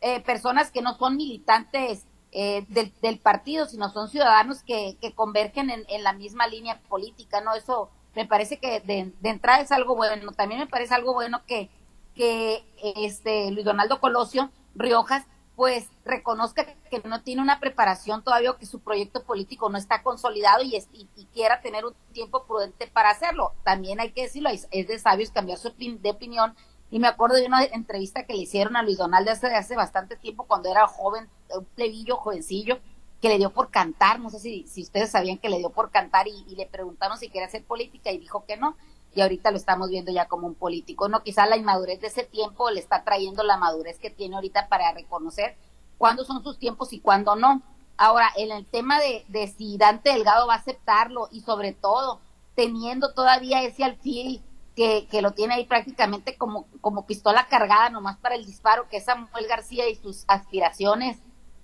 eh, 0.00 0.20
personas 0.20 0.70
que 0.70 0.82
no 0.82 0.94
son 0.96 1.16
militantes 1.16 2.06
eh, 2.32 2.66
del, 2.68 3.18
partido, 3.20 3.66
sino 3.66 3.90
son 3.90 4.08
ciudadanos 4.08 4.62
que, 4.62 4.98
convergen 5.14 5.70
en, 5.70 6.02
la 6.02 6.12
misma 6.12 6.46
línea 6.48 6.80
política, 6.88 7.40
¿no? 7.40 7.54
Eso 7.54 7.90
me 8.14 8.26
parece 8.26 8.58
que 8.58 8.80
de, 8.80 9.12
entrada 9.22 9.60
es 9.60 9.70
algo 9.72 9.94
bueno. 9.94 10.32
También 10.32 10.60
me 10.60 10.66
parece 10.66 10.94
algo 10.94 11.14
bueno 11.14 11.42
que, 11.46 11.70
que 12.14 12.64
este 12.96 13.50
Luis 13.52 13.64
Donaldo 13.64 14.00
Colosio 14.00 14.50
Riojas 14.74 15.24
pues 15.56 15.88
reconozca 16.04 16.66
que 16.90 17.00
no 17.04 17.22
tiene 17.22 17.40
una 17.40 17.60
preparación 17.60 18.24
todavía 18.24 18.56
que 18.58 18.66
su 18.66 18.80
proyecto 18.80 19.22
político 19.22 19.70
no 19.70 19.78
está 19.78 20.02
consolidado 20.02 20.64
y, 20.64 20.76
y, 20.92 21.26
quiera 21.26 21.60
tener 21.60 21.84
un 21.84 21.94
tiempo 22.12 22.44
prudente 22.44 22.88
para 22.88 23.10
hacerlo. 23.10 23.52
También 23.62 24.00
hay 24.00 24.10
que 24.10 24.22
decirlo, 24.22 24.50
es 24.50 24.68
de 24.70 24.98
sabios 24.98 25.30
cambiar 25.30 25.58
su 25.58 25.72
de 25.78 26.10
opinión 26.10 26.56
y 26.94 27.00
me 27.00 27.08
acuerdo 27.08 27.34
de 27.34 27.46
una 27.46 27.64
entrevista 27.64 28.24
que 28.24 28.34
le 28.34 28.42
hicieron 28.42 28.76
a 28.76 28.84
Luis 28.84 28.98
Donaldo 28.98 29.32
hace, 29.32 29.48
hace 29.48 29.74
bastante 29.74 30.14
tiempo, 30.14 30.44
cuando 30.44 30.70
era 30.70 30.86
joven, 30.86 31.28
un 31.50 31.64
plebillo, 31.64 32.18
jovencillo, 32.18 32.78
que 33.20 33.28
le 33.28 33.36
dio 33.36 33.50
por 33.50 33.72
cantar. 33.72 34.20
No 34.20 34.30
sé 34.30 34.38
si, 34.38 34.64
si 34.68 34.82
ustedes 34.82 35.10
sabían 35.10 35.38
que 35.38 35.48
le 35.48 35.58
dio 35.58 35.70
por 35.70 35.90
cantar 35.90 36.28
y, 36.28 36.54
le 36.54 36.66
preguntaron 36.66 37.18
si 37.18 37.30
quería 37.30 37.48
hacer 37.48 37.64
política 37.64 38.12
y 38.12 38.18
dijo 38.18 38.44
que 38.46 38.56
no. 38.56 38.76
Y 39.12 39.22
ahorita 39.22 39.50
lo 39.50 39.56
estamos 39.56 39.90
viendo 39.90 40.12
ya 40.12 40.28
como 40.28 40.46
un 40.46 40.54
político. 40.54 41.08
No, 41.08 41.24
quizá 41.24 41.46
la 41.46 41.56
inmadurez 41.56 42.00
de 42.00 42.06
ese 42.06 42.22
tiempo 42.22 42.70
le 42.70 42.78
está 42.78 43.02
trayendo 43.02 43.42
la 43.42 43.56
madurez 43.56 43.98
que 43.98 44.10
tiene 44.10 44.36
ahorita 44.36 44.68
para 44.68 44.92
reconocer 44.92 45.56
cuándo 45.98 46.22
son 46.24 46.44
sus 46.44 46.60
tiempos 46.60 46.92
y 46.92 47.00
cuándo 47.00 47.34
no. 47.34 47.60
Ahora, 47.96 48.30
en 48.36 48.52
el 48.52 48.66
tema 48.66 49.00
de, 49.00 49.24
de 49.26 49.48
si 49.48 49.78
Dante 49.78 50.10
Delgado 50.10 50.46
va 50.46 50.54
a 50.54 50.58
aceptarlo 50.58 51.26
y 51.32 51.40
sobre 51.40 51.72
todo 51.72 52.20
teniendo 52.54 53.14
todavía 53.14 53.64
ese 53.64 53.82
alfil 53.82 54.44
que, 54.74 55.06
que, 55.10 55.22
lo 55.22 55.32
tiene 55.32 55.54
ahí 55.54 55.66
prácticamente 55.66 56.36
como, 56.36 56.66
como 56.80 57.06
pistola 57.06 57.46
cargada 57.46 57.90
nomás 57.90 58.16
para 58.18 58.34
el 58.34 58.44
disparo, 58.44 58.88
que 58.88 58.96
es 58.98 59.04
Samuel 59.04 59.46
García 59.48 59.88
y 59.88 59.94
sus 59.94 60.24
aspiraciones 60.26 61.18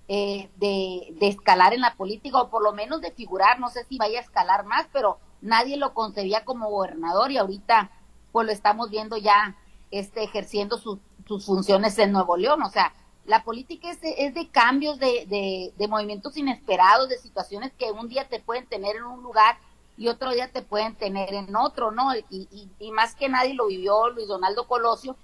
eh, 0.08 0.50
de, 0.56 1.14
de, 1.18 1.28
escalar 1.28 1.72
en 1.72 1.80
la 1.80 1.94
política, 1.94 2.40
o 2.40 2.50
por 2.50 2.62
lo 2.62 2.72
menos 2.72 3.00
de 3.00 3.12
figurar, 3.12 3.60
no 3.60 3.68
sé 3.68 3.84
si 3.84 3.96
vaya 3.98 4.18
a 4.18 4.22
escalar 4.22 4.64
más, 4.64 4.86
pero 4.92 5.18
nadie 5.40 5.76
lo 5.76 5.94
concebía 5.94 6.44
como 6.44 6.70
gobernador 6.70 7.30
y 7.30 7.38
ahorita 7.38 7.90
pues 8.32 8.46
lo 8.46 8.52
estamos 8.52 8.90
viendo 8.90 9.16
ya 9.16 9.56
este, 9.90 10.22
ejerciendo 10.22 10.78
sus 10.78 11.00
funciones 11.44 11.98
en 11.98 12.12
Nuevo 12.12 12.36
León, 12.36 12.62
o 12.62 12.70
sea, 12.70 12.92
la 13.24 13.44
política 13.44 13.90
es 13.90 14.00
de, 14.00 14.14
es 14.18 14.34
de 14.34 14.48
cambios, 14.48 14.98
de, 14.98 15.26
de, 15.26 15.72
de 15.76 15.88
movimientos 15.88 16.36
inesperados, 16.36 17.08
de 17.08 17.18
situaciones 17.18 17.72
que 17.78 17.92
un 17.92 18.08
día 18.08 18.28
te 18.28 18.40
pueden 18.40 18.66
tener 18.66 18.96
en 18.96 19.04
un 19.04 19.22
lugar 19.22 19.58
y 20.00 20.08
otro 20.08 20.30
día 20.30 20.50
te 20.50 20.62
pueden 20.62 20.94
tener 20.94 21.34
en 21.34 21.54
otro, 21.54 21.90
¿no? 21.90 22.16
Y, 22.30 22.48
y, 22.78 22.90
más 22.90 23.14
que 23.14 23.28
nadie 23.28 23.52
lo 23.52 23.66
vivió 23.66 24.08
Luis 24.08 24.26
Donaldo 24.26 24.66
Colosio, 24.66 25.14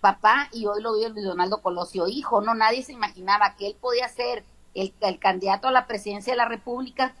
papá, 0.00 0.48
y 0.52 0.66
hoy 0.66 0.80
lo 0.80 0.94
vive 0.94 1.08
Luis 1.08 1.24
Donaldo 1.24 1.60
Colosio, 1.60 2.06
hijo, 2.06 2.40
¿no? 2.40 2.54
Nadie 2.54 2.84
se 2.84 2.92
imaginaba 2.92 3.56
que 3.56 3.66
él 3.66 3.76
podía 3.80 4.08
ser 4.08 4.44
el, 4.74 4.94
candidato 5.18 5.66
a 5.66 5.72
la 5.72 5.88
presidencia 5.88 6.32
de 6.32 6.36
la 6.36 6.44
República 6.44 7.12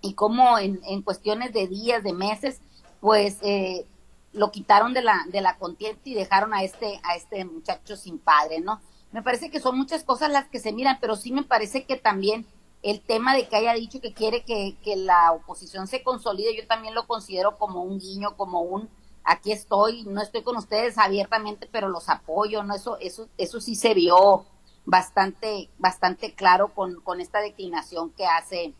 y 0.00 0.14
cómo 0.14 0.58
en, 0.58 0.80
en 0.84 1.02
cuestiones 1.02 1.52
de 1.52 1.68
días, 1.68 2.02
de 2.02 2.12
meses, 2.12 2.60
pues 3.00 3.38
eh, 3.42 3.86
lo 4.32 4.50
quitaron 4.50 4.94
de 4.94 5.02
la, 5.02 5.20
de 5.28 5.42
la 5.42 5.58
contienda 5.58 6.00
y 6.02 6.14
dejaron 6.14 6.54
a 6.54 6.64
este, 6.64 7.00
a 7.04 7.14
este 7.14 7.44
muchacho 7.44 7.94
sin 7.94 8.18
padre, 8.18 8.58
¿no? 8.58 8.80
Me 9.12 9.22
parece 9.22 9.48
que 9.48 9.60
son 9.60 9.78
muchas 9.78 10.02
cosas 10.02 10.28
las 10.28 10.48
que 10.48 10.58
se 10.58 10.72
miran, 10.72 10.98
pero 11.00 11.14
sí 11.14 11.30
me 11.30 11.44
parece 11.44 11.84
que 11.84 11.94
también 11.94 12.46
el 12.82 13.00
tema 13.00 13.34
de 13.34 13.48
que 13.48 13.56
haya 13.56 13.74
dicho 13.74 14.00
que 14.00 14.12
quiere 14.12 14.42
que, 14.42 14.76
la 14.96 15.32
oposición 15.32 15.86
se 15.86 16.02
consolide, 16.02 16.56
yo 16.56 16.66
también 16.66 16.94
lo 16.94 17.06
considero 17.06 17.56
como 17.56 17.82
un 17.82 17.98
guiño, 17.98 18.36
como 18.36 18.60
un 18.60 18.88
aquí 19.24 19.52
estoy, 19.52 20.02
no 20.04 20.20
estoy 20.20 20.42
con 20.42 20.56
ustedes 20.56 20.98
abiertamente, 20.98 21.68
pero 21.70 21.88
los 21.88 22.08
apoyo, 22.08 22.64
¿no? 22.64 22.74
Eso, 22.74 22.98
eso, 22.98 23.28
eso 23.38 23.60
sí 23.60 23.76
se 23.76 23.94
vio 23.94 24.44
bastante, 24.84 25.70
bastante 25.78 26.34
claro 26.34 26.74
con, 26.74 27.00
con 27.02 27.20
esta 27.20 27.40
declinación 27.40 28.10
que 28.10 28.26
hace 28.26 28.74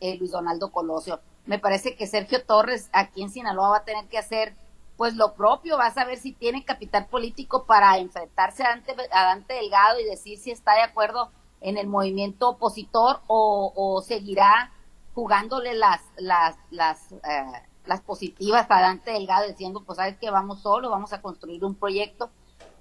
eh, 0.00 0.16
Luis 0.16 0.30
Donaldo 0.30 0.70
Colosio. 0.70 1.20
Me 1.46 1.58
parece 1.58 1.96
que 1.96 2.06
Sergio 2.06 2.44
Torres 2.44 2.88
aquí 2.92 3.22
en 3.22 3.30
Sinaloa 3.30 3.70
va 3.70 3.76
a 3.78 3.84
tener 3.84 4.06
que 4.06 4.18
hacer 4.18 4.54
pues 4.96 5.14
lo 5.14 5.34
propio, 5.34 5.78
va 5.78 5.86
a 5.86 5.94
saber 5.94 6.18
si 6.18 6.32
tiene 6.32 6.64
capital 6.64 7.06
político 7.06 7.64
para 7.64 7.98
enfrentarse 7.98 8.64
a 8.64 8.70
Dante, 8.70 8.94
a 9.12 9.24
Dante 9.24 9.54
Delgado 9.54 10.00
y 10.00 10.04
decir 10.04 10.38
si 10.38 10.50
está 10.50 10.74
de 10.74 10.82
acuerdo 10.82 11.30
en 11.60 11.76
el 11.76 11.86
movimiento 11.86 12.50
opositor 12.50 13.20
o, 13.26 13.72
o 13.74 14.02
seguirá 14.02 14.72
jugándole 15.14 15.74
las, 15.74 16.00
las, 16.16 16.56
las, 16.70 17.12
eh, 17.12 17.62
las 17.86 18.00
positivas 18.02 18.66
a 18.68 18.80
Dante 18.80 19.12
Delgado 19.12 19.48
diciendo, 19.48 19.82
pues 19.84 19.96
sabes 19.96 20.16
que 20.18 20.30
vamos 20.30 20.60
solo, 20.62 20.90
vamos 20.90 21.12
a 21.12 21.20
construir 21.20 21.64
un 21.64 21.74
proyecto. 21.74 22.30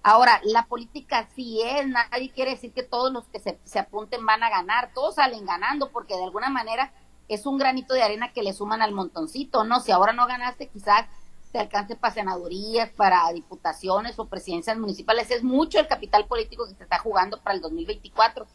Ahora, 0.03 0.39
la 0.43 0.65
política 0.67 1.27
sí 1.35 1.61
es, 1.63 1.87
nadie 1.87 2.29
quiere 2.29 2.51
decir 2.51 2.73
que 2.73 2.83
todos 2.83 3.11
los 3.11 3.27
que 3.27 3.39
se, 3.39 3.59
se 3.63 3.79
apunten 3.79 4.25
van 4.25 4.43
a 4.43 4.49
ganar, 4.49 4.91
todos 4.93 5.15
salen 5.15 5.45
ganando 5.45 5.91
porque 5.91 6.15
de 6.15 6.23
alguna 6.23 6.49
manera 6.49 6.93
es 7.27 7.45
un 7.45 7.57
granito 7.57 7.93
de 7.93 8.03
arena 8.03 8.31
que 8.31 8.43
le 8.43 8.53
suman 8.53 8.81
al 8.81 8.93
montoncito, 8.93 9.63
¿no? 9.63 9.79
Si 9.79 9.91
ahora 9.91 10.13
no 10.13 10.27
ganaste, 10.27 10.69
quizás 10.69 11.07
te 11.51 11.59
alcance 11.59 11.95
para 11.95 12.13
senadurías, 12.13 12.89
para 12.91 13.31
diputaciones 13.33 14.19
o 14.19 14.25
presidencias 14.25 14.77
municipales. 14.77 15.31
Es 15.31 15.43
mucho 15.43 15.79
el 15.79 15.87
capital 15.87 16.25
político 16.25 16.65
que 16.67 16.75
se 16.75 16.83
está 16.83 16.99
jugando 16.99 17.41
para 17.41 17.55
el 17.55 17.61
2024. 17.61 18.45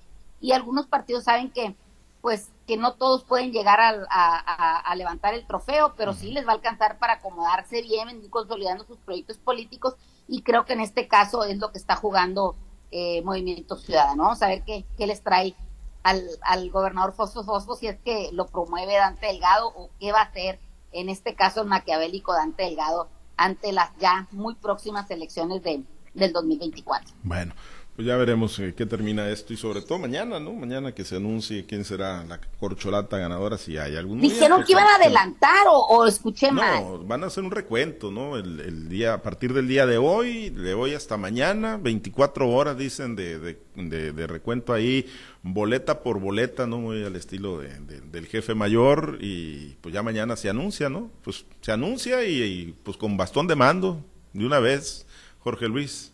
Y 0.43 0.53
algunos 0.53 0.87
partidos 0.87 1.25
saben 1.25 1.51
que, 1.51 1.75
pues, 2.21 2.51
que 2.67 2.77
no 2.77 2.95
todos 2.95 3.25
pueden 3.25 3.53
llegar 3.53 3.79
a, 3.81 4.95
levantar 4.95 5.33
el 5.33 5.47
trofeo, 5.47 5.95
pero 5.97 6.13
sí 6.13 6.33
les 6.33 6.47
va 6.47 6.51
a 6.51 6.57
alcanzar 6.57 6.99
para 6.99 7.15
acomodarse 7.15 7.81
bien, 7.81 8.29
consolidando 8.29 8.85
sus 8.85 8.99
proyectos 8.99 9.39
políticos. 9.39 9.95
Y 10.29 10.43
creo 10.43 10.67
que 10.67 10.75
en 10.75 10.81
este 10.81 11.09
caso 11.09 11.45
es 11.45 11.57
lo 11.59 11.73
que 11.73 11.79
está 11.79 11.97
jugando 11.97 12.57
eh, 12.91 13.23
Movimiento 13.23 13.77
Ciudadano. 13.77 14.37
Saber 14.37 14.63
qué, 14.65 14.85
qué 14.99 15.07
les 15.07 15.23
trae 15.23 15.55
al, 16.03 16.23
al 16.43 16.71
gobernador 16.71 17.15
Fosfo 17.15 17.45
Fosfo 17.45 17.77
si 17.77 17.87
es 17.87 17.99
que 18.01 18.31
lo 18.33 18.47
promueve 18.47 18.97
Dante 18.97 19.27
Delgado 19.27 19.69
o 19.69 19.89
qué 19.99 20.13
va 20.13 20.21
a 20.21 20.25
hacer 20.25 20.59
en 20.93 21.09
este 21.09 21.35
caso 21.35 21.63
el 21.63 21.69
maquiavélico 21.69 22.33
Dante 22.33 22.65
Delgado, 22.65 23.09
ante 23.37 23.73
las 23.73 23.91
ya 23.99 24.29
muy 24.31 24.55
próximas 24.55 25.11
elecciones 25.11 25.63
de, 25.63 25.83
del 26.15 26.33
2024. 26.33 27.15
Bueno, 27.23 27.55
pues 27.95 28.09
ya 28.09 28.17
veremos 28.17 28.59
eh, 28.59 28.73
qué 28.75 28.87
termina 28.87 29.29
esto 29.29 29.53
y 29.53 29.57
sobre 29.59 29.83
todo 29.83 29.99
mañana, 29.99 30.41
¿no? 30.41 30.55
Mañana 30.55 30.93
que 30.93 31.05
se 31.05 31.17
anuncie 31.17 31.67
quién 31.67 31.85
será 31.85 32.25
la 32.25 32.41
corcholata 32.59 33.19
ganadora, 33.19 33.59
si 33.59 33.77
hay 33.77 33.97
algún. 33.97 34.19
Dijeron 34.19 34.65
que 34.65 34.73
iban 34.73 34.87
a 34.87 34.95
adelantar 34.95 35.67
o, 35.69 36.07
escuché 36.07 36.51
mal. 36.51 36.83
No, 36.83 36.99
van 37.01 37.23
a 37.23 37.27
hacer 37.27 37.45
un 37.45 37.51
recuento, 37.51 38.11
¿no? 38.11 38.39
El, 38.39 38.89
día, 38.89 39.13
a 39.13 39.23
partir 39.23 39.53
del 39.53 39.69
día 39.69 39.85
de 39.85 39.99
hoy, 39.99 40.49
de 40.49 40.73
hoy 40.73 40.95
hasta 40.95 41.19
mañana, 41.19 41.77
24 41.77 42.49
horas 42.49 42.79
dicen 42.79 43.15
de, 43.15 43.39
de, 43.39 44.13
de, 44.13 44.27
recuento 44.27 44.73
ahí, 44.73 45.07
boleta 45.43 46.03
por 46.03 46.19
boleta, 46.19 46.67
¿no? 46.67 46.79
Muy 46.79 47.05
al 47.05 47.15
estilo 47.17 47.59
de, 47.59 47.79
del 47.79 48.27
jefe 48.27 48.55
mayor 48.55 49.19
y 49.21 49.77
pues 49.83 49.95
ya 49.95 50.03
mañana 50.03 50.37
se 50.37 50.49
anuncia, 50.49 50.89
¿no? 50.89 51.11
Pues 51.23 51.45
se 51.61 51.73
anuncia 51.73 52.25
y 52.25 52.75
pues 52.85 52.97
con 52.97 53.19
bastón 53.19 53.47
de 53.47 53.57
mando, 53.57 54.03
de 54.33 54.47
una 54.47 54.61
vez, 54.61 55.07
Jorge 55.41 55.69
Luis 55.69 56.13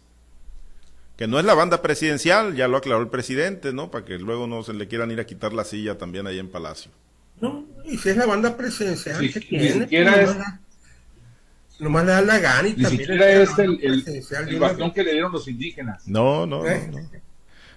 que 1.18 1.26
no 1.26 1.40
es 1.40 1.44
la 1.44 1.54
banda 1.54 1.82
presidencial, 1.82 2.54
ya 2.54 2.68
lo 2.68 2.76
aclaró 2.76 3.02
el 3.02 3.08
presidente, 3.08 3.72
¿no? 3.72 3.90
Para 3.90 4.04
que 4.04 4.18
luego 4.18 4.46
no 4.46 4.62
se 4.62 4.72
le 4.72 4.86
quieran 4.86 5.10
ir 5.10 5.18
a 5.18 5.26
quitar 5.26 5.52
la 5.52 5.64
silla 5.64 5.98
también 5.98 6.28
ahí 6.28 6.38
en 6.38 6.48
Palacio. 6.48 6.92
No, 7.40 7.66
y 7.84 7.98
si 7.98 8.10
es 8.10 8.16
la 8.16 8.24
banda 8.24 8.56
presidencial, 8.56 9.20
ni 9.20 9.28
siquiera 9.28 10.22
es, 10.22 10.36
nomás 11.80 12.06
le 12.06 12.12
da 12.12 12.22
la 12.22 12.38
gana 12.38 12.68
y 12.68 12.74
ni 12.76 12.82
también 12.82 13.00
siquiera 13.00 13.30
es 13.32 13.58
el, 13.58 13.80
el, 13.82 14.58
bastón 14.60 14.92
que 14.92 15.02
le 15.02 15.12
dieron 15.12 15.32
los 15.32 15.48
indígenas. 15.48 16.06
No, 16.06 16.46
no, 16.46 16.62
no, 16.62 16.68
¿Eh? 16.68 16.88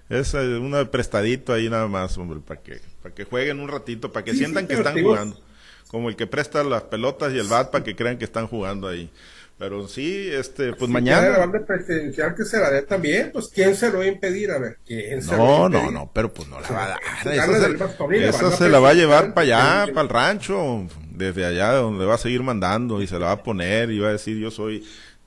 Es 0.07 0.35
eh, 0.35 0.57
un 0.57 0.87
prestadito 0.91 1.51
ahí 1.51 1.67
nada 1.67 1.87
más, 1.87 2.15
hombre, 2.19 2.41
para 2.45 2.61
que, 2.61 2.79
para 3.01 3.15
que 3.15 3.23
jueguen 3.23 3.59
un 3.59 3.69
ratito, 3.69 4.11
para 4.11 4.23
que 4.23 4.35
sientan 4.35 4.67
que 4.67 4.75
están 4.75 5.01
jugando. 5.01 5.41
Como 5.87 6.09
el 6.09 6.15
que 6.15 6.27
presta 6.27 6.63
las 6.63 6.83
pelotas 6.83 7.33
y 7.33 7.39
el 7.39 7.47
bat 7.47 7.71
para 7.71 7.83
que 7.83 7.95
crean 7.95 8.19
que 8.19 8.25
están 8.25 8.45
jugando 8.45 8.87
ahí. 8.87 9.09
Pero 9.61 9.87
sí, 9.87 10.27
este, 10.33 10.73
pues 10.73 10.89
mañana. 10.89 11.37
banda 11.37 11.63
presidencial 11.63 12.33
que 12.33 12.45
se 12.45 12.59
la 12.59 12.71
dé 12.71 12.81
también, 12.81 13.29
pues 13.31 13.47
¿quién 13.53 13.75
se 13.75 13.91
lo 13.91 13.99
va 13.99 14.05
a 14.05 14.07
impedir? 14.07 14.49
A 14.49 14.57
ver, 14.57 14.79
¿quién 14.83 15.21
se 15.21 15.37
No, 15.37 15.69
no, 15.69 15.91
no, 15.91 16.09
pero 16.11 16.33
pues 16.33 16.47
no 16.49 16.59
la 16.59 16.67
va 16.69 16.85
a 16.85 16.87
dar. 16.87 16.99
Esa 18.11 18.49
se, 18.57 18.69
la 18.69 18.79
va 18.79 18.89
a 18.89 18.93
llevar 18.95 19.35
para 19.35 19.83
allá, 19.83 19.93
para 19.93 20.01
el 20.01 20.09
rancho, 20.09 20.87
desde 21.11 21.45
allá 21.45 21.73
donde 21.73 22.07
va 22.07 22.15
a 22.15 22.17
seguir 22.17 22.41
mandando 22.41 23.03
y 23.03 23.07
se 23.07 23.19
la 23.19 23.27
va 23.27 23.31
a 23.33 23.43
poner 23.43 23.91
y 23.91 23.99
va 23.99 24.07
a 24.07 24.13
decir 24.13 24.35
yo 24.39 24.49
soy 24.49 24.83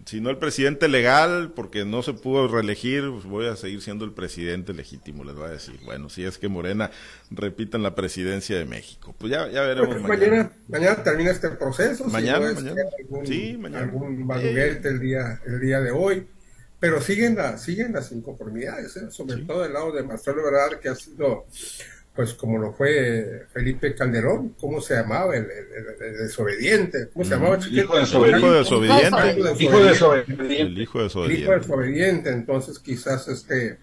si 0.07 0.21
no 0.21 0.31
el 0.31 0.39
presidente 0.39 0.89
legal, 0.89 1.53
porque 1.55 1.85
no 1.85 2.03
se 2.03 2.13
pudo 2.13 2.49
reelegir, 2.49 3.09
pues 3.11 3.25
voy 3.25 3.47
a 3.47 3.57
seguir 3.57 3.81
siendo 3.81 4.05
el 4.05 4.13
presidente 4.13 4.75
legítimo, 4.75 5.25
les 5.25 5.35
voy 5.35 5.47
a 5.47 5.51
decir. 5.51 5.81
Bueno, 5.85 6.09
si 6.11 6.25
es 6.25 6.39
que 6.39 6.49
Morena 6.49 6.91
repita 7.31 7.77
en 7.77 7.83
la 7.83 7.95
presidencia 7.95 8.57
de 8.57 8.65
México. 8.65 9.15
Pues 9.19 9.33
ya, 9.33 9.49
ya 9.49 9.63
veremos 9.63 10.01
mañana. 10.03 10.53
mañana. 10.69 11.03
termina 11.03 11.31
este 11.31 11.51
proceso. 11.51 12.05
Mañana, 12.05 12.53
mañana. 12.53 12.83
Algún, 12.99 13.27
sí, 13.27 13.57
mañana. 13.59 13.85
Algún 13.85 14.31
el 14.31 15.01
día, 15.01 15.41
el 15.47 15.61
día 15.61 15.81
de 15.81 15.91
hoy. 15.91 16.27
Pero 16.81 17.01
siguen, 17.01 17.37
la, 17.37 17.57
siguen 17.57 17.95
las 17.95 18.13
inconformidades, 18.13 18.95
¿eh? 18.99 19.11
sobre 19.11 19.39
todo 19.45 19.63
del 19.63 19.73
lado 19.73 19.91
de 19.93 20.03
Marcelo 20.03 20.45
Verdad, 20.45 20.79
que 20.81 20.91
ha 20.91 20.95
sido 20.95 21.47
pues 22.15 22.35
como 22.35 22.59
lo 22.59 22.73
fue 22.73 23.47
Felipe 23.53 23.95
Calderón, 23.95 24.55
¿cómo 24.61 24.81
se 24.81 24.95
llamaba? 24.95 25.37
El, 25.37 25.49
desobediente, 26.19 27.09
¿cómo 27.13 27.25
se 27.25 27.33
llamaba? 27.33 27.57
El 27.57 27.79
hijo 27.79 27.99
desobediente. 27.99 28.39
Hijo 28.39 28.53
desobediente. 28.53 30.61
El 30.61 30.81
hijo 30.81 31.03
desobediente. 31.03 31.43
hijo 31.43 31.53
desobediente, 31.53 32.31
entonces 32.31 32.79
quizás 32.79 33.27
este 33.29 33.79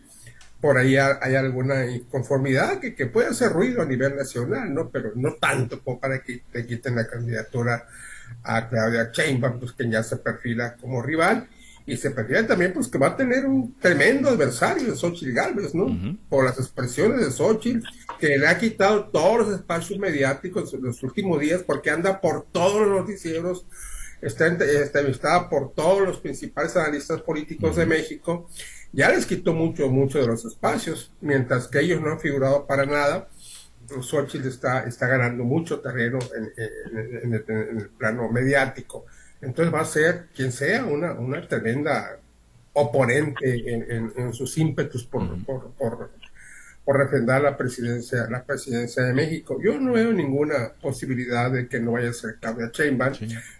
por 0.61 0.77
ahí 0.77 0.95
hay 0.95 1.35
alguna 1.35 1.87
inconformidad 1.87 2.79
que, 2.79 2.93
que 2.93 3.07
puede 3.07 3.29
hacer 3.29 3.51
ruido 3.51 3.81
a 3.81 3.85
nivel 3.85 4.15
nacional, 4.15 4.71
¿no? 4.71 4.91
Pero 4.91 5.11
no 5.15 5.33
tanto 5.33 5.83
como 5.83 5.99
para 5.99 6.21
que 6.21 6.43
le 6.53 6.67
quiten 6.67 6.95
la 6.95 7.07
candidatura 7.07 7.87
a 8.43 8.69
Claudia 8.69 9.09
Sheinbaum, 9.11 9.59
pues 9.59 9.71
que 9.71 9.89
ya 9.89 10.03
se 10.03 10.17
perfila 10.17 10.75
como 10.75 11.01
rival 11.01 11.47
y 11.85 11.97
se 11.97 12.11
prefiere 12.11 12.43
también 12.43 12.73
pues 12.73 12.87
que 12.87 12.97
va 12.97 13.07
a 13.07 13.17
tener 13.17 13.45
un 13.45 13.75
tremendo 13.79 14.29
adversario 14.29 14.87
en 14.87 14.95
Xochitl 14.95 15.33
Galvez, 15.33 15.73
¿no? 15.73 16.17
Por 16.29 16.45
las 16.45 16.57
expresiones 16.59 17.25
de 17.25 17.31
Xochitl, 17.31 17.85
que 18.19 18.37
le 18.37 18.47
ha 18.47 18.57
quitado 18.57 19.05
todos 19.05 19.39
los 19.47 19.55
espacios 19.55 19.99
mediáticos 19.99 20.73
en 20.73 20.83
los 20.83 21.01
últimos 21.03 21.39
días 21.39 21.63
porque 21.63 21.89
anda 21.89 22.21
por 22.21 22.45
todos 22.51 22.87
los 22.87 23.01
noticieros, 23.01 23.65
está 24.21 24.47
entrevistada 24.47 25.49
por 25.49 25.73
todos 25.73 26.07
los 26.07 26.19
principales 26.19 26.75
analistas 26.77 27.21
políticos 27.21 27.75
de 27.75 27.85
México, 27.85 28.47
ya 28.93 29.09
les 29.09 29.25
quitó 29.25 29.53
mucho, 29.53 29.89
mucho 29.89 30.19
de 30.19 30.27
los 30.27 30.45
espacios, 30.45 31.11
mientras 31.21 31.67
que 31.67 31.79
ellos 31.79 32.01
no 32.01 32.11
han 32.11 32.19
figurado 32.19 32.67
para 32.67 32.85
nada. 32.85 33.29
Xochitl 34.01 34.47
está, 34.47 34.85
está 34.85 35.07
ganando 35.07 35.43
mucho 35.43 35.79
terreno 35.81 36.19
en 37.23 37.33
el 37.33 37.89
plano 37.97 38.29
mediático. 38.29 39.05
Entonces 39.41 39.73
va 39.73 39.81
a 39.81 39.85
ser 39.85 40.27
quien 40.35 40.51
sea 40.51 40.85
una, 40.85 41.13
una 41.13 41.47
tremenda 41.47 42.19
oponente 42.73 43.73
en, 43.73 44.13
en, 44.15 44.33
sus 44.33 44.57
ímpetus 44.57 45.05
por, 45.05 45.43
por, 45.43 45.71
por, 45.73 46.11
por, 46.85 46.97
refrendar 46.97 47.41
la 47.41 47.57
presidencia, 47.57 48.27
la 48.29 48.43
presidencia 48.43 49.03
de 49.03 49.13
México. 49.13 49.59
Yo 49.61 49.79
no 49.79 49.93
veo 49.93 50.13
ninguna 50.13 50.73
posibilidad 50.81 51.51
de 51.51 51.67
que 51.67 51.79
no 51.79 51.93
vaya 51.93 52.11
a 52.11 52.13
ser 52.13 52.37
Claudia 52.39 52.69
Sheinbaum, 52.71 53.13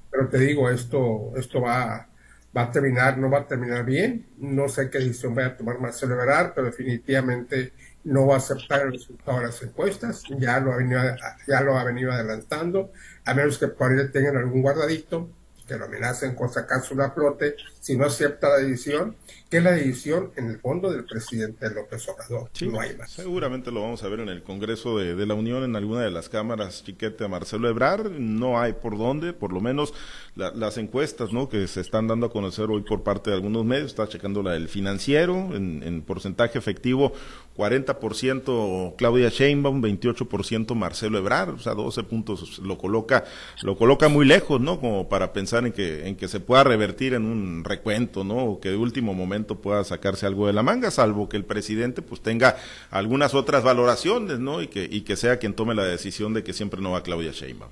pero 0.10 0.30
te 0.30 0.38
digo, 0.38 0.70
esto, 0.70 1.34
esto 1.36 1.62
va, 1.62 2.08
va 2.56 2.62
a 2.62 2.72
terminar, 2.72 3.18
no 3.18 3.30
va 3.30 3.40
a 3.40 3.48
terminar 3.48 3.84
bien. 3.84 4.28
No 4.38 4.70
sé 4.70 4.90
qué 4.90 5.00
decisión 5.00 5.36
vaya 5.36 5.50
a 5.50 5.58
tomar 5.58 5.80
Marcelo 5.80 6.14
Ebrard, 6.14 6.54
pero 6.54 6.68
definitivamente 6.68 7.74
no 8.04 8.28
va 8.28 8.36
a 8.36 8.38
aceptar 8.38 8.82
el 8.82 8.94
resultado 8.94 9.40
de 9.40 9.48
las 9.48 9.62
encuestas. 9.62 10.24
Ya 10.38 10.60
lo 10.60 10.72
ha 10.72 10.78
venido, 10.78 11.02
ya 11.48 11.62
lo 11.62 11.78
ha 11.78 11.84
venido 11.84 12.12
adelantando, 12.14 12.94
a 13.26 13.34
menos 13.34 13.58
que 13.58 13.68
por 13.68 13.92
ahí 13.92 14.08
tengan 14.10 14.38
algún 14.38 14.62
guardadito 14.62 15.30
que 15.72 15.78
lo 15.78 15.86
amenacen 15.86 16.36
con 16.36 16.52
sacar 16.52 16.82
su 16.84 16.96
flote 16.96 17.56
si 17.82 17.98
no 17.98 18.06
acepta 18.06 18.48
la 18.48 18.58
decisión, 18.58 19.16
que 19.50 19.58
es 19.58 19.64
la 19.64 19.72
decisión 19.72 20.32
en 20.36 20.52
el 20.52 20.60
fondo 20.60 20.92
del 20.92 21.04
presidente 21.04 21.68
López 21.72 22.08
Obrador. 22.08 22.50
no 22.62 22.80
hay 22.80 22.96
más. 22.96 23.12
Seguramente 23.12 23.72
lo 23.72 23.82
vamos 23.82 24.04
a 24.04 24.08
ver 24.08 24.20
en 24.20 24.30
el 24.30 24.44
Congreso 24.44 25.00
de, 25.00 25.26
la 25.26 25.34
Unión, 25.34 25.64
en 25.64 25.76
alguna 25.76 26.02
de 26.02 26.12
las 26.12 26.30
cámaras, 26.30 26.84
chiquete 26.86 27.26
a 27.26 27.28
Marcelo 27.28 27.68
Ebrar. 27.68 28.12
No 28.12 28.60
hay 28.60 28.74
por 28.74 29.00
dónde, 29.00 29.34
por 29.34 29.52
lo 29.52 29.62
menos 29.62 29.96
las 30.36 30.78
encuestas 30.78 31.34
¿no? 31.34 31.50
que 31.50 31.68
se 31.68 31.82
están 31.82 32.08
dando 32.08 32.28
a 32.28 32.32
conocer 32.32 32.70
hoy 32.70 32.82
por 32.82 33.02
parte 33.02 33.32
de 33.32 33.36
algunos 33.36 33.66
medios. 33.66 33.88
Está 33.88 34.08
checando 34.08 34.44
la 34.44 34.52
del 34.52 34.70
financiero, 34.70 35.56
en, 35.56 35.82
en 35.84 36.04
porcentaje 36.04 36.60
efectivo, 36.60 37.14
40% 37.58 38.96
Claudia 38.96 39.30
Sheinbaum, 39.30 39.82
28% 39.82 40.74
Marcelo 40.76 41.18
Ebrar, 41.18 41.50
o 41.50 41.60
sea, 41.60 41.74
12 41.74 42.04
puntos 42.04 42.60
lo 42.60 42.78
coloca, 42.78 43.26
lo 43.62 43.78
coloca 43.78 44.08
muy 44.08 44.26
lejos, 44.26 44.62
¿no? 44.62 44.80
Como 44.80 45.10
para 45.10 45.34
pensar 45.34 45.66
en 45.66 45.74
que, 45.74 46.08
en 46.08 46.16
que 46.16 46.28
se 46.28 46.40
pueda 46.40 46.64
revertir 46.64 47.14
en 47.14 47.26
un 47.26 47.64
recuento, 47.72 48.24
¿no? 48.24 48.38
O 48.46 48.60
que 48.60 48.70
de 48.70 48.78
último 48.78 49.14
momento 49.14 49.62
pueda 49.62 49.84
sacarse 49.84 50.26
algo 50.26 50.48
de 50.48 50.54
la 50.54 50.64
manga, 50.64 50.92
salvo 50.92 51.30
que 51.30 51.38
el 51.38 51.46
presidente 51.46 52.02
pues 52.02 52.22
tenga 52.22 52.58
algunas 52.90 53.34
otras 53.34 53.64
valoraciones, 53.64 54.40
¿no? 54.40 54.62
Y 54.62 54.68
que, 54.68 54.88
y 54.90 55.02
que 55.02 55.16
sea 55.16 55.38
quien 55.38 55.54
tome 55.54 55.74
la 55.74 55.84
decisión 55.84 56.34
de 56.34 56.44
que 56.44 56.54
siempre 56.54 56.82
no 56.82 56.92
va 56.92 57.04
Claudia 57.04 57.32
Sheinbaum. 57.32 57.72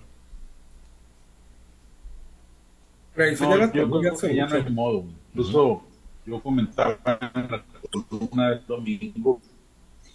No, 3.15 3.73
yo 3.73 3.99
creo 3.99 4.17
que 4.17 4.35
ya 4.35 4.47
no 4.47 4.55
hay 4.55 4.71
modo. 4.71 5.05
Incluso 5.29 5.83
yo 6.25 6.41
comentaba 6.41 6.97
en 7.35 7.51
la 7.51 7.65
columna 7.91 8.49
del 8.51 8.65
domingo 8.65 9.41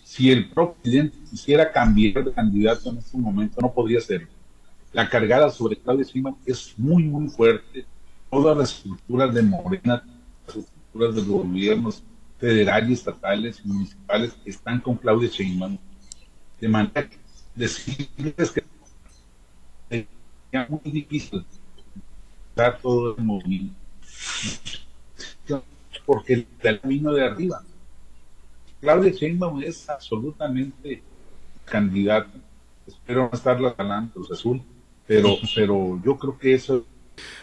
si 0.04 0.30
el 0.30 0.48
presidente 0.48 1.18
quisiera 1.28 1.72
cambiar 1.72 2.24
de 2.24 2.32
candidato 2.32 2.88
en 2.88 2.98
este 2.98 3.18
momento, 3.18 3.60
no 3.60 3.72
podría 3.72 4.00
ser. 4.00 4.28
La 4.92 5.08
cargada 5.08 5.50
sobre 5.50 5.76
Claudia 5.76 6.04
Sheinbaum 6.04 6.36
es 6.46 6.72
muy, 6.78 7.02
muy 7.02 7.28
fuerte. 7.28 7.84
Todas 8.34 8.56
las 8.56 8.72
estructuras 8.72 9.34
de 9.34 9.42
Morena, 9.42 10.04
las 10.46 10.56
estructuras 10.56 11.14
de 11.14 11.20
los 11.22 11.30
gobiernos 11.30 12.02
federales, 12.38 12.98
estatales 12.98 13.62
y 13.64 13.68
municipales 13.68 14.36
están 14.44 14.80
con 14.80 14.96
Claudia 14.96 15.28
Sheinbaum. 15.28 15.78
De 16.60 16.68
manera 16.68 17.08
que 17.08 17.16
decirles 17.54 18.50
que 18.50 18.64
es 19.90 20.06
muy 20.68 20.80
difícil 20.84 21.44
dar 22.56 22.78
todo 22.80 23.16
el 23.16 23.24
movimiento 23.24 23.76
porque 26.04 26.34
el 26.34 26.46
camino 26.80 27.12
de 27.12 27.24
arriba 27.24 27.62
Claudia 28.80 29.12
Sheinbaum 29.12 29.62
es 29.62 29.88
absolutamente 29.88 31.02
candidata. 31.64 32.32
Espero 32.86 33.22
no 33.22 33.30
estarla 33.32 33.74
ganando 33.76 34.20
Azul, 34.30 34.60
pero, 35.06 35.36
pero 35.54 35.98
yo 36.04 36.18
creo 36.18 36.38
que 36.38 36.52
eso 36.52 36.84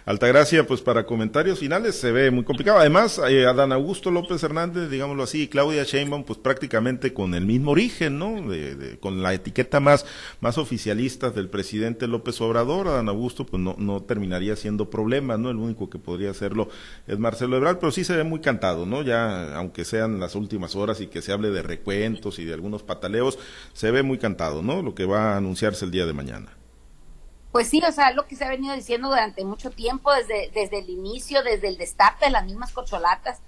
Altagracia, 0.06 0.66
pues 0.66 0.82
para 0.82 1.06
comentarios 1.06 1.60
finales 1.60 1.96
se 1.96 2.12
ve 2.12 2.32
muy 2.32 2.44
complicado. 2.44 2.80
Además, 2.80 3.22
eh, 3.30 3.46
Adán 3.46 3.72
Augusto 3.72 4.12
López 4.12 4.42
Hernández, 4.44 4.90
digámoslo 4.90 5.24
así, 5.24 5.44
y 5.44 5.48
Claudia 5.48 5.84
Sheinbaum, 5.84 6.24
pues 6.24 6.40
prácticamente 6.40 7.14
con 7.14 7.34
el 7.34 7.46
mismo 7.46 7.72
origen, 7.72 8.18
¿no? 8.18 8.42
De, 8.50 8.98
con 9.00 9.22
la 9.22 9.34
etiqueta 9.34 9.80
más, 9.80 10.06
más 10.40 10.58
oficialista 10.58 11.30
del 11.30 11.50
presidente 11.50 12.08
López 12.08 12.42
Obrador, 12.42 12.88
Adán 12.88 13.10
Augusto, 13.10 13.46
pues 13.46 13.62
no, 13.62 13.76
no 13.78 14.02
terminaría 14.02 14.56
siendo 14.56 14.90
problema, 14.90 15.38
¿no? 15.38 15.50
El 15.50 15.58
único 15.58 15.90
que 15.90 16.00
podría 16.00 16.32
hacerlo 16.32 16.70
es 17.08 17.20
Marcelo 17.20 17.58
Ebrard, 17.58 17.80
pero 17.80 17.92
sí 17.92 18.04
se 18.04 18.16
ve 18.16 18.24
muy 18.24 18.42
cantado, 18.42 18.86
¿no? 18.86 19.04
Ya, 19.04 19.56
aunque 19.56 19.86
sean 19.86 20.20
las 20.20 20.36
últimas 20.36 20.76
horas 20.76 21.00
y 21.02 21.08
que 21.08 21.22
se 21.22 21.32
hable 21.32 21.52
de 21.52 21.62
recuentos 21.62 22.40
y 22.40 22.46
de 22.46 22.54
algunos 22.54 22.84
pataleos, 22.84 23.40
se 23.74 23.92
ve 23.92 24.04
muy 24.04 24.18
cantado, 24.18 24.62
¿no? 24.62 24.82
Lo 24.82 24.96
que 24.96 25.06
va 25.06 25.34
a 25.34 25.38
anunciarse 25.38 25.86
el 25.86 25.92
día 25.92 26.06
de 26.06 26.14
mañana. 26.14 26.61
Pues 27.52 27.68
sí, 27.68 27.82
o 27.86 27.92
sea, 27.92 28.12
lo 28.12 28.28
que 28.28 28.36
se 28.36 28.46
ha 28.46 28.50
venido 28.50 28.74
diciendo 28.74 29.10
durante 29.10 29.44
mucho 29.44 29.72
tiempo, 29.72 30.14
desde, 30.14 30.52
desde 30.54 30.80
el 30.80 30.90
inicio, 30.90 31.44
desde 31.44 31.68
el 31.68 31.78
destape 31.78 32.26
de 32.26 32.32
las 32.32 32.46
mismas 32.46 32.72
cocholatas, 32.72 33.40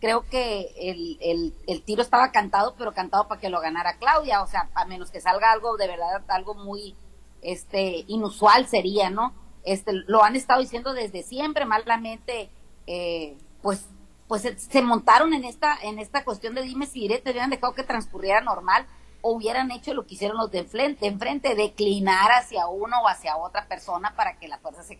creo 0.00 0.24
que 0.28 0.72
el, 0.76 1.16
el, 1.20 1.54
el 1.68 1.82
tiro 1.82 2.02
estaba 2.02 2.32
cantado, 2.32 2.74
pero 2.76 2.92
cantado 2.92 3.28
para 3.28 3.40
que 3.40 3.50
lo 3.50 3.60
ganara 3.60 3.98
Claudia, 3.98 4.42
o 4.42 4.48
sea, 4.48 4.68
a 4.74 4.84
menos 4.84 5.12
que 5.12 5.20
salga 5.20 5.52
algo 5.52 5.76
de 5.76 5.86
verdad, 5.86 6.22
algo 6.28 6.54
muy 6.54 6.96
este 7.40 8.04
inusual 8.08 8.66
sería, 8.66 9.10
¿no? 9.10 9.32
Este, 9.64 9.92
lo 9.92 10.24
han 10.24 10.34
estado 10.34 10.60
diciendo 10.60 10.92
desde 10.92 11.22
siempre, 11.22 11.64
malamente, 11.66 12.50
eh, 12.86 13.36
pues, 13.60 13.86
pues 14.26 14.42
se, 14.56 14.82
montaron 14.82 15.34
en 15.34 15.44
esta, 15.44 15.78
en 15.82 15.98
esta 15.98 16.24
cuestión 16.24 16.54
de 16.54 16.62
dime 16.62 16.86
si 16.86 17.08
te 17.08 17.30
hubieran 17.30 17.50
dejado 17.50 17.74
que 17.74 17.84
transcurriera 17.84 18.40
normal, 18.40 18.86
hubieran 19.22 19.70
hecho 19.70 19.94
lo 19.94 20.04
que 20.06 20.14
hicieron 20.14 20.36
los 20.36 20.50
de 20.50 20.58
enfrente, 20.58 21.06
enfrente 21.06 21.54
declinar 21.54 22.30
hacia 22.32 22.66
uno 22.66 23.00
o 23.02 23.08
hacia 23.08 23.36
otra 23.36 23.66
persona 23.66 24.14
para 24.16 24.36
que 24.36 24.48
las 24.48 24.60
fuerzas 24.60 24.86
se, 24.86 24.98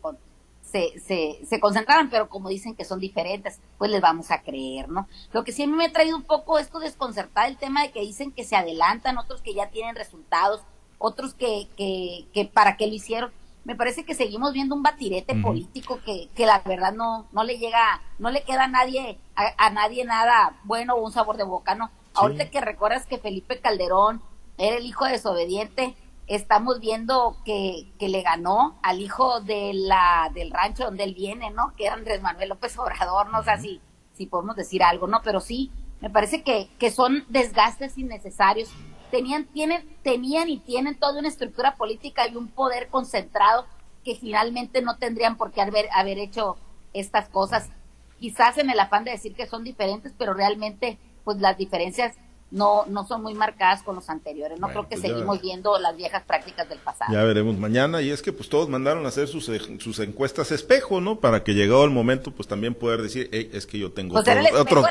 se, 0.63 1.01
se, 1.01 1.45
se, 1.45 1.61
concentraran, 1.61 2.09
pero 2.09 2.29
como 2.29 2.49
dicen 2.49 2.75
que 2.75 2.85
son 2.85 3.01
diferentes, 3.01 3.61
pues 3.79 3.91
les 3.91 4.01
vamos 4.01 4.31
a 4.31 4.43
creer, 4.43 4.89
¿no? 4.89 5.09
Lo 5.33 5.45
que 5.45 5.53
sí 5.53 5.65
a 5.65 5.67
mí 5.67 5.73
me 5.73 5.87
ha 5.87 5.93
traído 5.93 6.17
un 6.17 6.23
poco 6.23 6.59
esto 6.59 6.79
desconcertar 6.79 7.49
el 7.49 7.59
tema 7.59 7.83
de 7.83 7.91
que 7.91 8.01
dicen 8.01 8.33
que 8.33 8.45
se 8.45 8.57
adelantan, 8.57 9.19
otros 9.19 9.43
que 9.43 9.55
ya 9.55 9.69
tienen 9.71 9.97
resultados, 9.97 10.63
otros 10.99 11.35
que, 11.35 11.69
que, 11.77 12.27
que 12.33 12.45
para 12.47 12.77
qué 12.77 12.87
lo 12.87 12.95
hicieron. 12.95 13.33
Me 13.65 13.77
parece 13.77 14.05
que 14.05 14.15
seguimos 14.15 14.53
viendo 14.53 14.75
un 14.75 14.83
batirete 14.83 15.37
político 15.37 16.01
que, 16.05 16.29
que 16.35 16.47
la 16.47 16.59
verdad 16.61 16.93
no, 16.93 17.29
no 17.31 17.45
le 17.45 17.59
llega, 17.59 18.03
no 18.19 18.31
le 18.31 18.43
queda 18.43 18.65
a 18.65 18.69
nadie, 18.69 19.21
a 19.37 19.71
nadie 19.71 20.05
nada 20.05 20.59
bueno 20.65 20.95
o 20.95 21.05
un 21.05 21.13
sabor 21.13 21.37
de 21.37 21.45
boca, 21.45 21.77
¿no? 21.77 21.91
Ahorita 22.15 22.51
que 22.51 22.61
recuerdas 22.61 23.07
que 23.07 23.19
Felipe 23.19 23.61
Calderón 23.61 24.23
era 24.59 24.77
el 24.77 24.87
hijo 24.87 25.05
desobediente, 25.05 25.97
estamos 26.27 26.81
viendo 26.81 27.37
que, 27.45 27.91
que 27.99 28.09
le 28.09 28.23
ganó 28.23 28.79
al 28.83 29.01
hijo 29.01 29.41
de 29.41 29.73
la, 29.75 30.31
del 30.35 30.51
rancho 30.51 30.85
donde 30.85 31.05
él 31.05 31.15
viene, 31.15 31.51
¿no? 31.51 31.75
Que 31.77 31.87
era 31.87 31.95
Andrés 31.95 32.23
Manuel 32.23 32.51
López 32.51 32.79
Obrador, 32.79 33.31
no 33.31 33.43
sé 33.43 33.59
si, 33.59 33.81
si 34.15 34.27
podemos 34.27 34.57
decir 34.57 34.83
algo, 34.83 35.07
¿no? 35.07 35.21
Pero 35.23 35.41
sí, 35.41 35.71
me 36.01 36.11
parece 36.11 36.43
que, 36.43 36.69
que 36.79 36.91
son 36.91 37.25
desgastes 37.29 37.99
innecesarios. 37.99 38.71
Tenían, 39.11 39.45
tienen, 39.47 39.87
tenían 40.03 40.49
y 40.49 40.59
tienen 40.59 40.99
toda 40.99 41.19
una 41.19 41.29
estructura 41.29 41.77
política 41.77 42.27
y 42.29 42.37
un 42.37 42.49
poder 42.49 42.89
concentrado 42.89 43.67
que 44.05 44.17
finalmente 44.17 44.83
no 44.83 44.97
tendrían 44.97 45.37
por 45.37 45.53
qué 45.53 45.61
haber, 45.61 45.89
haber 45.95 46.19
hecho 46.19 46.57
estas 46.93 47.29
cosas. 47.29 47.71
Quizás 48.19 48.59
en 48.59 48.71
el 48.71 48.81
afán 48.81 49.05
de 49.05 49.11
decir 49.11 49.35
que 49.35 49.47
son 49.47 49.65
diferentes, 49.65 50.15
pero 50.17 50.35
realmente 50.35 50.99
pues 51.25 51.39
las 51.41 51.57
diferencias 51.57 52.15
no, 52.53 52.85
no 52.87 53.07
son 53.07 53.23
muy 53.23 53.35
marcadas 53.35 53.83
con 53.83 53.97
los 53.97 54.11
anteriores. 54.11 54.61
No 54.61 54.69
creo 54.69 54.83
que 54.83 54.97
pues 54.97 55.01
seguimos 55.01 55.41
viendo 55.41 55.79
las 55.79 55.97
viejas 55.97 56.23
prácticas 56.25 56.69
del 56.69 56.79
pasado. 56.79 57.13
Ya 57.13 57.25
veremos 57.25 57.57
mañana. 57.57 58.03
Y 58.03 58.11
es 58.11 58.21
que 58.21 58.33
pues 58.33 58.49
todos 58.49 58.69
mandaron 58.69 59.05
a 59.07 59.09
hacer 59.09 59.27
sus, 59.27 59.49
eh, 59.49 59.59
sus 59.81 59.99
encuestas 60.01 60.53
espejo, 60.53 61.01
¿no? 61.01 61.19
Para 61.19 61.43
que 61.43 61.55
llegado 61.55 61.85
el 61.85 61.91
momento 61.91 62.31
pues 62.31 62.47
también 62.47 62.75
poder 62.75 63.01
decir, 63.01 63.31
es 63.33 63.67
que 63.67 63.79
yo 63.79 63.91
tengo 63.93 64.13
pues 64.13 64.29
otro, 64.55 64.85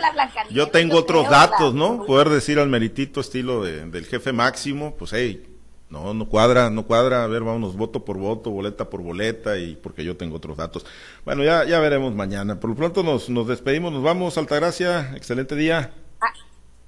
yo 0.49 0.69
tengo 0.69 0.97
otros 0.97 1.29
datos, 1.29 1.75
¿no? 1.75 2.03
Poder 2.05 2.29
decir 2.29 2.57
al 2.57 2.67
meritito 2.67 3.21
estilo 3.21 3.63
de, 3.63 3.85
del 3.85 4.05
jefe 4.05 4.33
máximo, 4.33 4.95
pues 4.95 5.13
hey, 5.13 5.47
no, 5.89 6.15
no 6.15 6.27
cuadra, 6.27 6.69
no 6.71 6.87
cuadra, 6.87 7.23
a 7.23 7.27
ver, 7.27 7.43
vámonos 7.43 7.75
voto 7.75 8.03
por 8.03 8.17
voto, 8.17 8.49
boleta 8.49 8.89
por 8.89 9.01
boleta 9.01 9.57
y 9.57 9.75
porque 9.75 10.03
yo 10.03 10.17
tengo 10.17 10.37
otros 10.37 10.57
datos. 10.57 10.85
Bueno, 11.25 11.43
ya, 11.43 11.65
ya 11.65 11.79
veremos 11.79 12.15
mañana. 12.15 12.59
Por 12.59 12.71
lo 12.71 12.75
pronto 12.75 13.03
nos, 13.03 13.29
nos 13.29 13.47
despedimos, 13.47 13.93
nos 13.93 14.01
vamos, 14.01 14.37
Altagracia, 14.37 15.11
excelente 15.15 15.55
día 15.55 15.93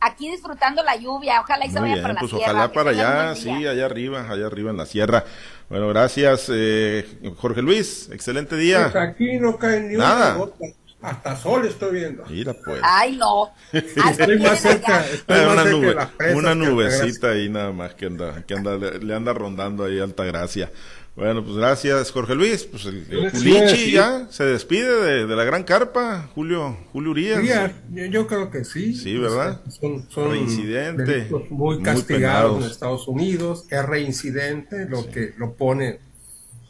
aquí 0.03 0.29
disfrutando 0.29 0.83
la 0.83 0.95
lluvia. 0.95 1.41
Ojalá 1.41 1.65
y 1.65 1.71
se 1.71 1.79
vaya 1.79 2.01
para 2.01 2.13
la 2.13 2.19
pues 2.19 2.33
Ojalá 2.33 2.71
para 2.71 2.91
allá, 2.91 3.35
sí, 3.35 3.49
allá 3.49 3.85
arriba, 3.85 4.29
allá 4.29 4.45
arriba 4.47 4.71
en 4.71 4.77
la 4.77 4.85
sierra. 4.85 5.23
Bueno, 5.69 5.87
gracias, 5.89 6.49
eh, 6.53 7.07
Jorge 7.37 7.61
Luis. 7.61 8.09
Excelente 8.11 8.55
día. 8.55 8.89
Pues 8.91 8.95
aquí 8.95 9.39
no 9.39 9.57
cae 9.57 9.81
ni 9.81 9.95
una 9.95 10.35
gota. 10.35 10.65
Hasta 11.01 11.35
sol 11.35 11.65
estoy 11.65 11.95
viendo. 11.95 12.23
Mira 12.29 12.53
pues. 12.63 12.79
Ay, 12.81 13.17
no. 13.17 13.51
estoy 13.73 14.39
más 14.39 14.61
cerca. 14.61 15.05
Estoy 15.05 15.37
una, 15.37 15.55
más 15.55 15.65
nube, 15.65 15.95
una 16.33 16.55
nubecita 16.55 17.31
ahí 17.31 17.49
nada 17.49 17.73
más 17.73 17.93
que 17.93 18.05
anda, 18.05 18.43
que 18.47 18.53
anda, 18.53 18.77
le 18.77 19.13
anda 19.13 19.33
rondando 19.33 19.83
ahí 19.83 19.99
alta 19.99 20.23
gracia. 20.23 20.71
Bueno, 21.15 21.43
pues 21.43 21.55
gracias, 21.57 22.11
Jorge 22.11 22.33
Luis. 22.33 22.63
Pues 22.63 22.85
el, 22.85 23.05
Culichi 23.31 23.91
ya 23.91 24.27
se 24.31 24.45
despide 24.45 25.25
de, 25.27 25.35
la 25.35 25.43
gran 25.43 25.63
carpa, 25.63 26.29
Julio, 26.33 26.75
Julio 26.91 27.11
Urias. 27.11 27.71
yo, 27.89 28.25
creo 28.25 28.49
que 28.49 28.65
sí. 28.65 28.95
Sí, 28.95 29.17
¿verdad? 29.17 29.61
Son, 29.69 30.09
son 30.09 30.31
reincidente. 30.31 31.29
Muy 31.51 31.83
castigados 31.83 32.63
en 32.63 32.71
Estados 32.71 33.07
Unidos. 33.07 33.65
Es 33.69 33.85
reincidente, 33.85 34.87
lo 34.89 35.07
que 35.09 35.33
lo 35.37 35.53
pone 35.53 35.99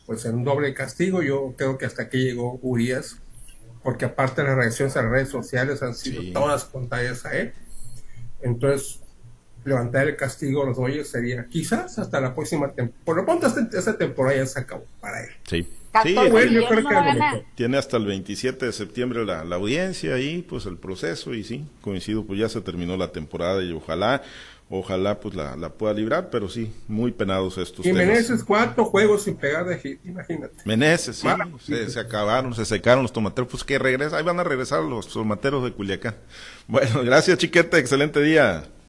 pues 0.05 0.25
en 0.25 0.35
un 0.35 0.43
doble 0.43 0.73
castigo. 0.73 1.21
Yo 1.21 1.53
creo 1.57 1.77
que 1.77 1.85
hasta 1.85 2.03
aquí 2.03 2.17
llegó 2.17 2.59
Urias, 2.61 3.19
porque 3.81 4.05
aparte 4.05 4.43
las 4.43 4.55
reacciones 4.55 4.97
a 4.97 5.03
las 5.03 5.11
redes 5.11 5.29
sociales 5.29 5.81
han 5.81 5.95
sido 5.95 6.21
todas 6.33 6.65
contrarias 6.65 7.25
a 7.25 7.37
él. 7.37 7.53
Entonces, 8.41 8.99
levantar 9.65 10.07
el 10.07 10.15
castigo 10.15 10.63
a 10.63 10.67
los 10.67 10.77
Dodgers 10.77 11.09
sería 11.09 11.45
quizás 11.49 11.99
hasta 11.99 12.19
la 12.19 12.33
próxima 12.33 12.67
temporada. 12.67 13.03
Por 13.05 13.15
lo 13.17 13.25
pronto, 13.25 13.47
esta, 13.47 13.77
esta 13.77 13.97
temporada 13.97 14.37
ya 14.37 14.45
se 14.45 14.59
acabó 14.59 14.85
para 14.99 15.23
él. 15.23 15.29
Sí. 15.47 15.67
Sí, 16.01 16.15
tiene 17.53 17.77
hasta 17.77 17.97
el 17.97 18.07
27 18.07 18.65
de 18.65 18.71
septiembre 18.71 19.23
la, 19.25 19.43
la 19.43 19.57
audiencia 19.57 20.17
y 20.17 20.41
pues 20.41 20.65
el 20.65 20.77
proceso 20.77 21.35
y 21.35 21.43
sí, 21.43 21.67
coincido, 21.81 22.25
pues 22.25 22.39
ya 22.39 22.49
se 22.49 22.61
terminó 22.61 22.97
la 22.97 23.11
temporada 23.11 23.61
y 23.61 23.71
ojalá 23.73 24.23
ojalá 24.69 25.19
pues 25.19 25.35
la, 25.35 25.55
la, 25.55 25.69
pueda 25.69 25.93
librar, 25.93 26.29
pero 26.29 26.49
sí, 26.49 26.73
muy 26.87 27.11
penados 27.11 27.57
estos. 27.57 27.85
Y 27.85 27.93
Meneses, 27.93 28.43
cuatro 28.43 28.85
juegos 28.85 29.23
sin 29.23 29.35
pegar 29.35 29.65
de 29.65 29.77
hit, 29.77 30.03
imagínate. 30.05 30.55
Meneses, 30.65 31.17
sí, 31.17 31.27
se, 31.63 31.89
se, 31.89 31.99
acabaron, 31.99 32.55
se 32.55 32.65
secaron 32.65 33.03
los 33.03 33.13
tomateros, 33.13 33.51
pues 33.51 33.63
que 33.63 33.77
regresa, 33.77 34.17
ahí 34.17 34.23
van 34.23 34.39
a 34.39 34.43
regresar 34.43 34.81
los 34.83 35.07
tomateros 35.07 35.63
de 35.63 35.73
Culiacán. 35.73 36.15
Bueno, 36.67 37.01
gracias 37.03 37.37
Chiquete, 37.37 37.77
excelente 37.77 38.21
día. 38.21 38.63